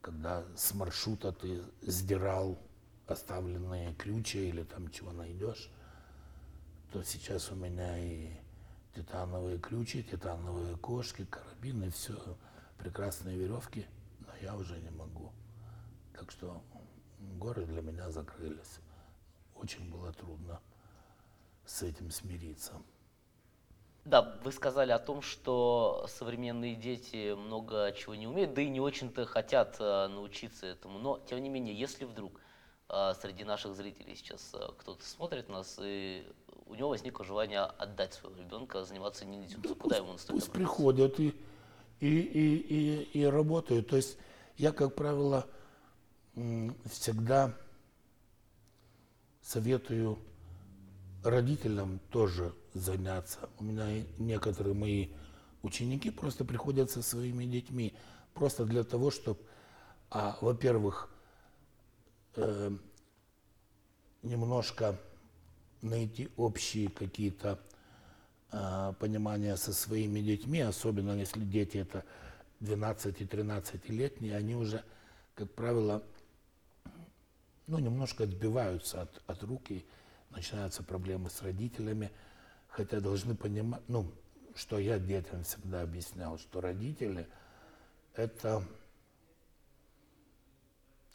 когда 0.00 0.44
с 0.56 0.74
маршрута 0.74 1.32
ты 1.32 1.62
сдирал 1.82 2.58
оставленные 3.06 3.94
ключи 3.94 4.48
или 4.48 4.62
там 4.64 4.90
чего 4.90 5.12
найдешь, 5.12 5.70
то 6.92 7.02
сейчас 7.02 7.50
у 7.50 7.54
меня 7.54 7.98
и 7.98 8.30
титановые 8.94 9.58
ключи, 9.58 10.02
титановые 10.02 10.76
кошки, 10.76 11.24
карабины, 11.24 11.90
все, 11.90 12.16
прекрасные 12.78 13.36
веревки, 13.36 13.86
но 14.20 14.28
я 14.40 14.56
уже 14.56 14.78
не 14.80 14.90
могу. 14.90 15.32
Так 16.14 16.30
что 16.30 16.62
горы 17.18 17.64
для 17.64 17.82
меня 17.82 18.10
закрылись. 18.10 18.80
Очень 19.54 19.90
было 19.90 20.12
трудно 20.12 20.60
с 21.64 21.82
этим 21.82 22.10
смириться. 22.10 22.74
Да, 24.04 24.38
вы 24.44 24.52
сказали 24.52 24.92
о 24.92 25.00
том, 25.00 25.20
что 25.20 26.06
современные 26.08 26.76
дети 26.76 27.34
много 27.34 27.92
чего 27.92 28.14
не 28.14 28.28
умеют, 28.28 28.54
да 28.54 28.62
и 28.62 28.68
не 28.68 28.80
очень-то 28.80 29.26
хотят 29.26 29.76
э, 29.80 30.06
научиться 30.06 30.64
этому. 30.66 31.00
Но, 31.00 31.18
тем 31.28 31.42
не 31.42 31.48
менее, 31.48 31.74
если 31.74 32.04
вдруг 32.04 32.40
э, 32.88 33.14
среди 33.20 33.42
наших 33.42 33.74
зрителей 33.74 34.14
сейчас 34.14 34.52
э, 34.54 34.60
кто-то 34.78 35.04
смотрит 35.04 35.48
нас, 35.48 35.80
и 35.82 36.24
у 36.66 36.76
него 36.76 36.90
возникло 36.90 37.24
желание 37.24 37.62
отдать 37.62 38.14
своего 38.14 38.38
ребенка, 38.38 38.84
заниматься 38.84 39.24
ниндзю, 39.24 39.58
да, 39.58 39.74
куда 39.74 39.96
ему 39.96 40.16
стоит 40.18 40.38
Пусть 40.38 40.52
приходят 40.52 41.18
и, 41.18 41.34
и, 41.98 42.06
и, 42.06 42.56
и, 42.56 43.02
и 43.20 43.24
работают. 43.24 43.88
То 43.88 43.96
есть 43.96 44.18
я, 44.56 44.70
как 44.70 44.94
правило, 44.94 45.48
всегда 46.84 47.54
советую 49.40 50.18
родителям 51.24 51.98
тоже 52.10 52.54
заняться. 52.74 53.48
У 53.58 53.64
меня 53.64 54.04
некоторые 54.18 54.74
мои 54.74 55.08
ученики 55.62 56.10
просто 56.10 56.44
приходят 56.44 56.90
со 56.90 57.02
своими 57.02 57.44
детьми, 57.44 57.94
просто 58.34 58.64
для 58.64 58.84
того, 58.84 59.10
чтобы, 59.10 59.40
а, 60.10 60.36
во-первых, 60.40 61.08
э, 62.36 62.70
немножко 64.22 65.00
найти 65.80 66.28
общие 66.36 66.90
какие-то 66.90 67.58
э, 68.52 68.92
понимания 69.00 69.56
со 69.56 69.72
своими 69.72 70.20
детьми, 70.20 70.60
особенно 70.60 71.12
если 71.12 71.40
дети 71.40 71.78
это 71.78 72.04
12-13-летние, 72.60 74.36
они 74.36 74.54
уже, 74.54 74.84
как 75.34 75.52
правило, 75.54 76.02
ну, 77.66 77.78
немножко 77.78 78.24
отбиваются 78.24 79.02
от, 79.02 79.22
от 79.26 79.42
руки, 79.42 79.84
начинаются 80.30 80.82
проблемы 80.82 81.30
с 81.30 81.42
родителями, 81.42 82.10
хотя 82.68 83.00
должны 83.00 83.34
понимать, 83.34 83.82
ну, 83.88 84.12
что 84.54 84.78
я 84.78 84.98
детям 84.98 85.44
всегда 85.44 85.82
объяснял, 85.82 86.38
что 86.38 86.60
родители 86.60 87.28
это, 88.14 88.64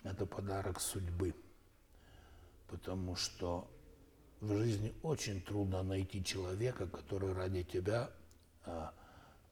это 0.03 0.25
подарок 0.25 0.79
судьбы, 0.79 1.33
потому 2.67 3.15
что 3.15 3.69
в 4.39 4.57
жизни 4.57 4.93
очень 5.03 5.41
трудно 5.41 5.83
найти 5.83 6.23
человека, 6.23 6.87
который 6.87 7.33
ради 7.33 7.63
тебя 7.63 8.11
а, 8.65 8.93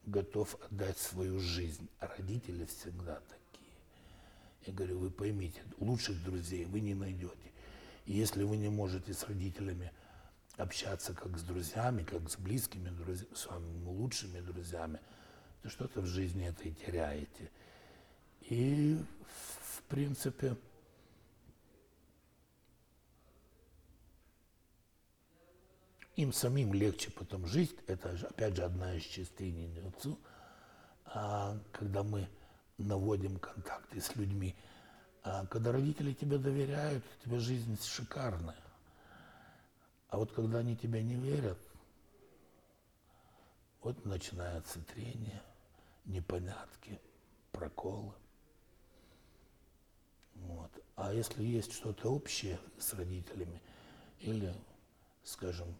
готов 0.04 0.56
отдать 0.66 0.98
свою 0.98 1.38
жизнь. 1.40 1.88
А 1.98 2.08
родители 2.08 2.64
всегда 2.64 3.20
такие. 3.28 3.49
Я 4.66 4.72
говорю, 4.72 4.98
вы 4.98 5.10
поймите, 5.10 5.62
лучших 5.78 6.22
друзей 6.22 6.64
вы 6.66 6.80
не 6.80 6.94
найдете. 6.94 7.52
И 8.06 8.12
если 8.12 8.42
вы 8.42 8.56
не 8.56 8.68
можете 8.68 9.14
с 9.14 9.24
родителями 9.24 9.92
общаться 10.56 11.14
как 11.14 11.38
с 11.38 11.42
друзьями, 11.42 12.02
как 12.02 12.28
с 12.28 12.36
близкими 12.36 12.90
друзьями, 12.90 13.34
с 13.34 13.46
вами 13.46 13.84
лучшими 13.84 14.40
друзьями, 14.40 15.00
то 15.62 15.70
что-то 15.70 16.00
в 16.00 16.06
жизни 16.06 16.46
это 16.46 16.64
и 16.64 16.72
теряете. 16.72 17.50
И, 18.42 18.98
в 19.74 19.82
принципе, 19.84 20.56
им 26.16 26.32
самим 26.32 26.74
легче 26.74 27.10
потом 27.10 27.46
жить. 27.46 27.74
Это, 27.86 28.10
опять 28.28 28.56
же, 28.56 28.64
одна 28.64 28.94
из 28.94 29.04
частей 29.04 29.50
ниндзюцу. 29.50 30.18
А 31.04 31.58
когда 31.72 32.02
мы 32.02 32.28
наводим 32.82 33.38
контакты 33.38 34.00
с 34.00 34.14
людьми. 34.16 34.56
А 35.22 35.46
когда 35.46 35.72
родители 35.72 36.12
тебе 36.12 36.38
доверяют, 36.38 37.04
у 37.04 37.24
тебя 37.24 37.38
жизнь 37.38 37.78
шикарная. 37.82 38.56
А 40.08 40.16
вот 40.18 40.32
когда 40.32 40.58
они 40.58 40.76
тебя 40.76 41.02
не 41.02 41.14
верят, 41.14 41.58
вот 43.82 44.04
начинается 44.04 44.80
трение, 44.80 45.42
непонятки, 46.04 47.00
проколы. 47.52 48.14
Вот. 50.34 50.70
А 50.96 51.12
если 51.12 51.44
есть 51.44 51.72
что-то 51.72 52.10
общее 52.12 52.58
с 52.78 52.92
родителями, 52.94 53.62
или, 54.20 54.54
скажем, 55.22 55.74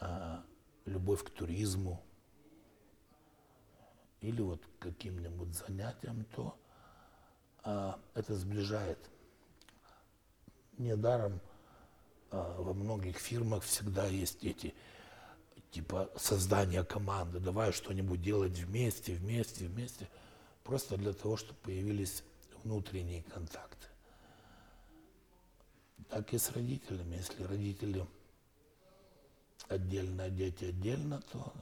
а, 0.00 0.44
любовь 0.86 1.22
к 1.22 1.30
туризму, 1.30 2.02
или 4.20 4.40
вот 4.40 4.60
каким-нибудь 4.78 5.54
занятием, 5.54 6.24
то 6.34 6.56
а, 7.62 7.98
это 8.14 8.34
сближает. 8.34 8.98
Недаром 10.76 11.40
а, 12.30 12.60
во 12.60 12.74
многих 12.74 13.18
фирмах 13.18 13.62
всегда 13.62 14.06
есть 14.06 14.44
эти 14.44 14.74
типа 15.70 16.10
создания 16.16 16.82
команды, 16.82 17.40
давай 17.40 17.72
что-нибудь 17.72 18.22
делать 18.22 18.58
вместе, 18.58 19.14
вместе, 19.14 19.66
вместе, 19.66 20.08
просто 20.64 20.96
для 20.96 21.12
того, 21.12 21.36
чтобы 21.36 21.58
появились 21.60 22.22
внутренние 22.64 23.22
контакты. 23.22 23.86
Так 26.08 26.32
и 26.32 26.38
с 26.38 26.50
родителями. 26.50 27.16
Если 27.16 27.42
родители 27.42 28.06
отдельно, 29.68 30.24
а 30.24 30.30
дети 30.30 30.64
отдельно, 30.64 31.20
то 31.32 31.52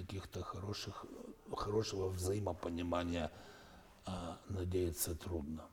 каких-то 0.00 0.42
хороших, 0.42 1.04
хорошего 1.54 2.08
взаимопонимания 2.08 3.30
а, 4.06 4.38
надеяться 4.48 5.14
трудно. 5.14 5.64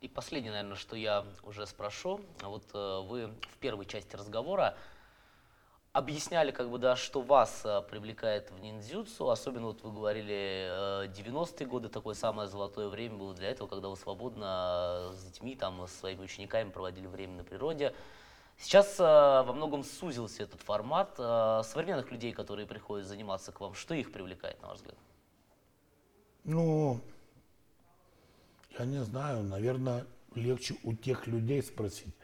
И 0.00 0.08
последнее, 0.08 0.52
наверное, 0.52 0.76
что 0.76 0.96
я 0.96 1.24
уже 1.44 1.66
спрошу. 1.66 2.20
Вот 2.42 2.64
э, 2.74 3.00
вы 3.06 3.28
в 3.52 3.58
первой 3.58 3.86
части 3.86 4.16
разговора 4.16 4.76
объясняли, 5.92 6.50
как 6.50 6.70
бы, 6.70 6.78
да, 6.78 6.96
что 6.96 7.20
вас 7.20 7.62
э, 7.64 7.82
привлекает 7.82 8.50
в 8.50 8.58
ниндзюцу. 8.58 9.30
Особенно 9.30 9.66
вот 9.66 9.82
вы 9.82 9.92
говорили, 9.92 11.04
э, 11.04 11.08
90-е 11.08 11.66
годы, 11.68 11.88
такое 11.88 12.14
самое 12.14 12.48
золотое 12.48 12.88
время 12.88 13.16
было 13.16 13.34
для 13.34 13.50
этого, 13.50 13.68
когда 13.68 13.88
вы 13.88 13.96
свободно 13.96 15.10
э, 15.10 15.14
с 15.14 15.24
детьми, 15.24 15.54
там, 15.54 15.86
с 15.86 15.92
своими 15.92 16.22
учениками 16.22 16.70
проводили 16.70 17.06
время 17.06 17.36
на 17.36 17.44
природе. 17.44 17.94
Сейчас 18.58 18.98
э, 19.00 19.02
во 19.02 19.52
многом 19.52 19.82
сузился 19.82 20.44
этот 20.44 20.60
формат. 20.60 21.14
Э, 21.18 21.62
современных 21.64 22.10
людей, 22.12 22.32
которые 22.32 22.66
приходят 22.66 23.06
заниматься 23.06 23.52
к 23.52 23.60
вам, 23.60 23.74
что 23.74 23.94
их 23.94 24.12
привлекает, 24.12 24.60
на 24.62 24.68
ваш 24.68 24.78
взгляд? 24.78 24.96
Ну, 26.44 27.00
я 28.78 28.84
не 28.84 29.02
знаю, 29.04 29.42
наверное, 29.42 30.06
легче 30.34 30.76
у 30.82 30.94
тех 30.94 31.26
людей 31.26 31.62
спросить, 31.62 32.14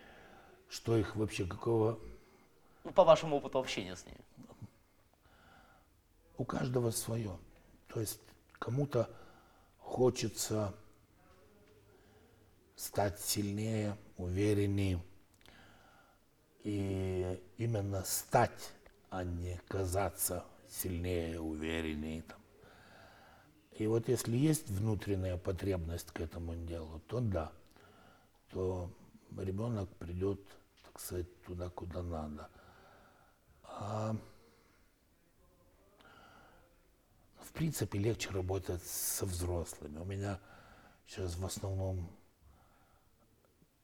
что 0.69 0.97
их 0.97 1.17
вообще, 1.17 1.45
какого... 1.45 1.99
Ну, 2.85 2.93
по 2.93 3.05
вашему 3.05 3.37
опыту 3.37 3.59
общения 3.59 3.97
с 3.97 4.05
ними. 4.07 4.19
У 6.37 6.44
каждого 6.44 6.90
свое. 6.90 7.37
То 7.88 8.00
есть 8.00 8.21
кому-то 8.59 9.11
хочется 9.79 10.75
стать 12.77 13.21
сильнее, 13.21 13.96
увереннее, 14.17 15.02
и 16.69 17.40
именно 17.56 18.04
стать, 18.04 18.75
а 19.08 19.25
не 19.25 19.58
казаться 19.69 20.44
сильнее, 20.69 21.40
увереннее. 21.40 22.21
Там. 22.21 22.38
И 23.79 23.87
вот 23.87 24.06
если 24.08 24.37
есть 24.37 24.69
внутренняя 24.69 25.38
потребность 25.38 26.10
к 26.10 26.21
этому 26.21 26.56
делу, 26.56 27.00
то 27.06 27.21
да, 27.21 27.52
то 28.50 28.92
ребенок 29.38 29.88
придет, 29.96 30.42
так 30.85 31.00
сказать, 31.00 31.42
туда, 31.44 31.71
куда 31.71 32.02
надо. 32.02 32.50
А 33.62 34.14
в 37.40 37.52
принципе 37.52 37.98
легче 37.98 38.29
работать 38.29 38.85
со 38.85 39.25
взрослыми. 39.25 40.00
У 40.00 40.04
меня 40.04 40.38
сейчас 41.06 41.35
в 41.38 41.46
основном 41.46 42.10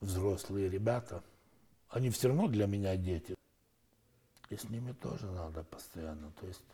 взрослые 0.02 0.68
ребята– 0.68 1.24
они 1.90 2.10
все 2.10 2.28
равно 2.28 2.48
для 2.48 2.66
меня 2.66 2.96
дети. 2.96 3.34
И 4.50 4.56
с 4.56 4.64
ними 4.68 4.92
тоже 4.92 5.26
надо 5.30 5.64
постоянно. 5.64 6.30
То 6.40 6.46
есть 6.46 6.64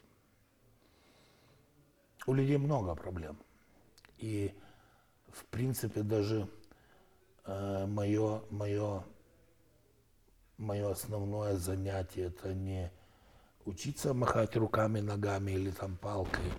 у 2.26 2.34
людей 2.34 2.56
много 2.56 2.94
проблем. 2.94 3.38
И 4.18 4.54
в 5.32 5.44
принципе 5.46 6.02
даже 6.02 6.48
э, 7.44 7.86
мое, 7.86 8.42
мое, 8.50 9.04
мое 10.58 10.90
основное 10.90 11.56
занятие 11.56 12.24
это 12.24 12.52
не 12.52 12.92
учиться 13.64 14.14
махать 14.14 14.56
руками, 14.56 15.00
ногами 15.00 15.52
или 15.52 15.70
там 15.70 15.96
палкой, 15.96 16.52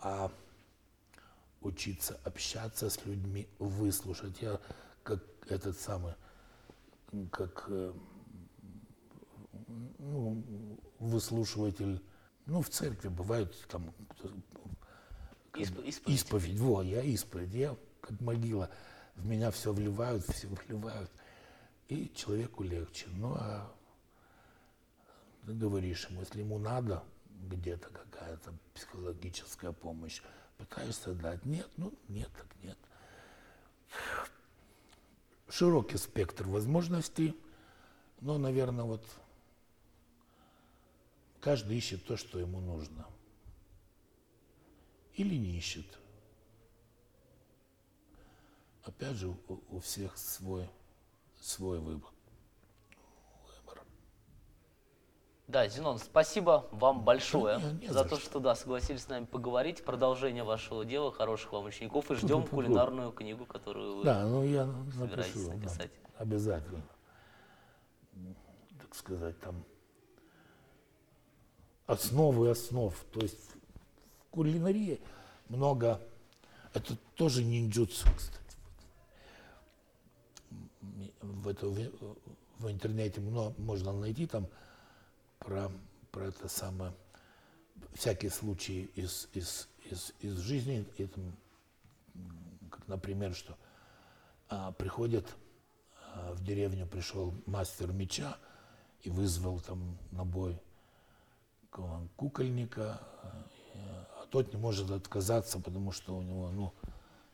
а 0.00 0.30
учиться 1.60 2.18
общаться 2.24 2.88
с 2.88 3.04
людьми, 3.04 3.48
выслушать. 3.58 4.40
Я 4.40 4.60
как 5.02 5.22
этот 5.48 5.78
самый, 5.78 6.14
как 7.30 7.66
э, 7.68 7.92
ну, 9.98 10.42
выслушиватель, 10.98 12.02
ну, 12.46 12.62
в 12.62 12.68
церкви 12.68 13.08
бывают 13.08 13.54
там 13.68 13.92
Исп- 15.54 15.84
исповедь. 15.84 16.08
исповедь. 16.08 16.58
Во, 16.58 16.82
я 16.82 17.02
исповедь. 17.02 17.52
Я 17.54 17.76
как 18.00 18.20
могила. 18.20 18.70
В 19.16 19.26
меня 19.26 19.50
все 19.50 19.72
вливают, 19.72 20.24
все 20.24 20.46
выливают. 20.46 21.10
И 21.88 22.12
человеку 22.14 22.62
легче. 22.62 23.06
Ну, 23.10 23.34
а 23.34 23.72
ты 25.46 25.54
говоришь 25.54 26.06
ему, 26.08 26.20
если 26.20 26.40
ему 26.40 26.58
надо 26.58 27.02
где-то 27.48 27.88
какая-то 27.88 28.52
психологическая 28.74 29.72
помощь, 29.72 30.22
пытаешься 30.58 31.14
дать. 31.14 31.44
Нет, 31.44 31.68
ну 31.76 31.92
нет, 32.08 32.30
так 32.36 32.46
нет. 32.62 32.78
Широкий 35.50 35.96
спектр 35.96 36.46
возможностей, 36.46 37.34
но, 38.20 38.36
наверное, 38.36 38.84
вот 38.84 39.04
каждый 41.40 41.78
ищет 41.78 42.04
то, 42.04 42.16
что 42.16 42.38
ему 42.38 42.60
нужно. 42.60 43.06
Или 45.14 45.36
не 45.36 45.56
ищет. 45.56 45.86
Опять 48.84 49.16
же, 49.16 49.36
у, 49.48 49.80
всех 49.80 50.16
свой, 50.16 50.68
свой 51.40 51.78
выбор. 51.78 52.10
Да, 55.48 55.66
Зенон, 55.66 55.98
спасибо 55.98 56.68
вам 56.72 57.04
большое 57.04 57.58
Да 57.58 57.72
не- 57.72 57.78
не 57.80 57.86
за 57.88 58.02
за 58.02 58.04
то, 58.04 58.18
что. 58.18 58.38
да, 58.38 58.54
согласились 58.54 59.02
с 59.04 59.08
нами 59.08 59.24
поговорить. 59.24 59.82
Продолжение 59.82 60.44
вашего 60.44 60.84
дела, 60.84 61.10
хороших 61.10 61.52
вам 61.52 61.64
учеников 61.64 62.10
и 62.10 62.16
ждем 62.16 62.42
Пу-пу-пу-пу. 62.42 62.50
кулинарную 62.56 63.12
книгу, 63.12 63.46
которую 63.46 63.96
вы 63.96 64.04
Да, 64.04 64.26
ну 64.26 64.44
я 64.44 64.66
собираетесь 64.98 65.34
напишу. 65.36 65.48
да, 65.48 65.54
написать. 65.54 65.90
обязательно. 66.18 66.82
М, 68.14 68.36
Так 68.78 68.94
сказать, 68.94 69.40
там 69.40 69.64
основы 71.86 72.50
основ. 72.50 72.94
То 73.12 73.20
есть 73.20 73.52
в 74.20 74.30
кулинарии 74.30 75.00
много, 75.48 75.98
это 76.74 76.94
тоже 77.14 77.42
ниндзюцу, 77.42 78.06
кстати. 78.14 78.38
В, 81.22 81.48
это, 81.48 81.66
в, 81.68 81.78
в 82.58 82.70
интернете 82.70 83.22
много, 83.22 83.54
можно 83.58 83.92
найти 83.94 84.26
там 84.26 84.46
про, 85.48 85.72
про 86.10 86.24
это 86.26 86.46
самое, 86.46 86.92
всякие 87.94 88.30
случаи 88.30 88.90
из, 88.94 89.28
из, 89.32 89.66
из, 89.90 90.12
из 90.20 90.36
жизни, 90.36 90.86
м, 90.98 91.36
как, 92.70 92.86
например, 92.86 93.34
что 93.34 93.56
а, 94.50 94.72
приходит 94.72 95.26
а, 96.12 96.34
в 96.34 96.44
деревню, 96.44 96.86
пришел 96.86 97.32
мастер 97.46 97.92
меча 97.92 98.36
и 99.00 99.08
вызвал 99.08 99.60
там 99.60 99.96
на 100.10 100.26
бой 100.26 100.60
ку- 101.70 102.10
кукольника, 102.16 103.00
а 103.74 104.26
тот 104.30 104.52
не 104.52 104.60
может 104.60 104.90
отказаться, 104.90 105.60
потому 105.60 105.92
что 105.92 106.14
у 106.14 106.20
него 106.20 106.50
ну, 106.50 106.74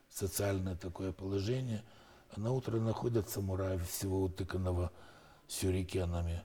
социальное 0.09 0.77
такое 0.77 1.11
положение. 1.11 1.83
А 2.31 2.39
на 2.39 2.53
утро 2.53 2.79
находят 2.79 3.29
самурая 3.29 3.77
всего 3.79 4.23
утыканного 4.23 4.91
сюрикенами, 5.49 6.43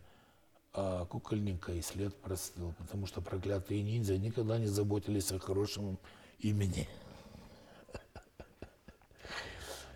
а 0.73 1.05
кукольника 1.05 1.73
и 1.73 1.81
след 1.81 2.15
простыл, 2.15 2.75
потому 2.79 3.07
что 3.07 3.21
проклятые 3.21 3.83
ниндзя 3.83 4.17
никогда 4.19 4.59
не 4.59 4.67
заботились 4.67 5.33
о 5.33 5.39
хорошем 5.39 5.99
имени. 6.39 6.89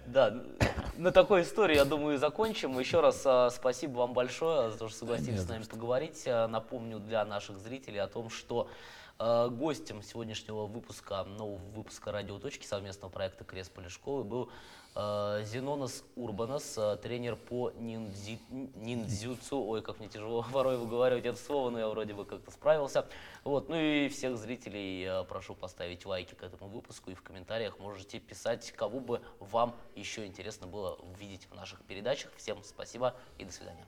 Да, 0.06 0.34
на 0.96 1.12
такой 1.12 1.42
истории, 1.42 1.76
я 1.76 1.84
думаю, 1.84 2.16
и 2.16 2.18
закончим. 2.18 2.78
Еще 2.78 3.00
раз 3.00 3.22
а, 3.24 3.48
спасибо 3.50 3.98
вам 3.98 4.12
большое 4.12 4.70
за 4.70 4.78
то, 4.78 4.88
что 4.88 4.98
согласились 4.98 5.38
не 5.38 5.38
с 5.38 5.48
нами 5.48 5.64
поговорить. 5.64 6.24
А, 6.26 6.46
Напомню 6.46 6.98
для 6.98 7.24
наших 7.24 7.58
зрителей 7.58 8.00
о 8.00 8.06
том, 8.06 8.28
что 8.28 8.68
гостем 9.18 10.02
сегодняшнего 10.02 10.66
выпуска, 10.66 11.24
нового 11.24 11.58
выпуска 11.74 12.12
«Радиоточки» 12.12 12.66
совместного 12.66 13.10
проекта 13.10 13.44
Кресполи 13.44 13.88
школы 13.88 14.24
был 14.24 14.50
а, 14.96 15.42
Зенонос 15.42 16.04
Урбанос, 16.14 16.74
а, 16.78 16.96
тренер 16.96 17.34
по 17.34 17.70
ниндзи- 17.70 18.38
ниндзюцу. 18.76 19.60
Ой, 19.66 19.82
как 19.82 19.98
мне 19.98 20.08
тяжело 20.08 20.44
порой 20.52 20.76
выговаривать 20.78 21.26
это 21.26 21.38
слово, 21.38 21.70
но 21.70 21.80
я 21.80 21.88
вроде 21.88 22.14
бы 22.14 22.24
как-то 22.24 22.50
справился. 22.52 23.06
Вот, 23.42 23.68
ну 23.68 23.76
и 23.76 24.08
всех 24.08 24.36
зрителей 24.36 25.24
прошу 25.26 25.54
поставить 25.56 26.06
лайки 26.06 26.34
к 26.34 26.42
этому 26.44 26.70
выпуску 26.70 27.10
и 27.10 27.14
в 27.14 27.22
комментариях 27.22 27.78
можете 27.80 28.20
писать, 28.20 28.70
кого 28.72 29.00
бы 29.00 29.20
вам 29.40 29.74
еще 29.96 30.26
интересно 30.26 30.68
было 30.68 30.94
увидеть 30.94 31.48
в 31.50 31.54
наших 31.54 31.82
передачах. 31.82 32.30
Всем 32.36 32.62
спасибо 32.62 33.16
и 33.38 33.44
до 33.44 33.52
свидания. 33.52 33.86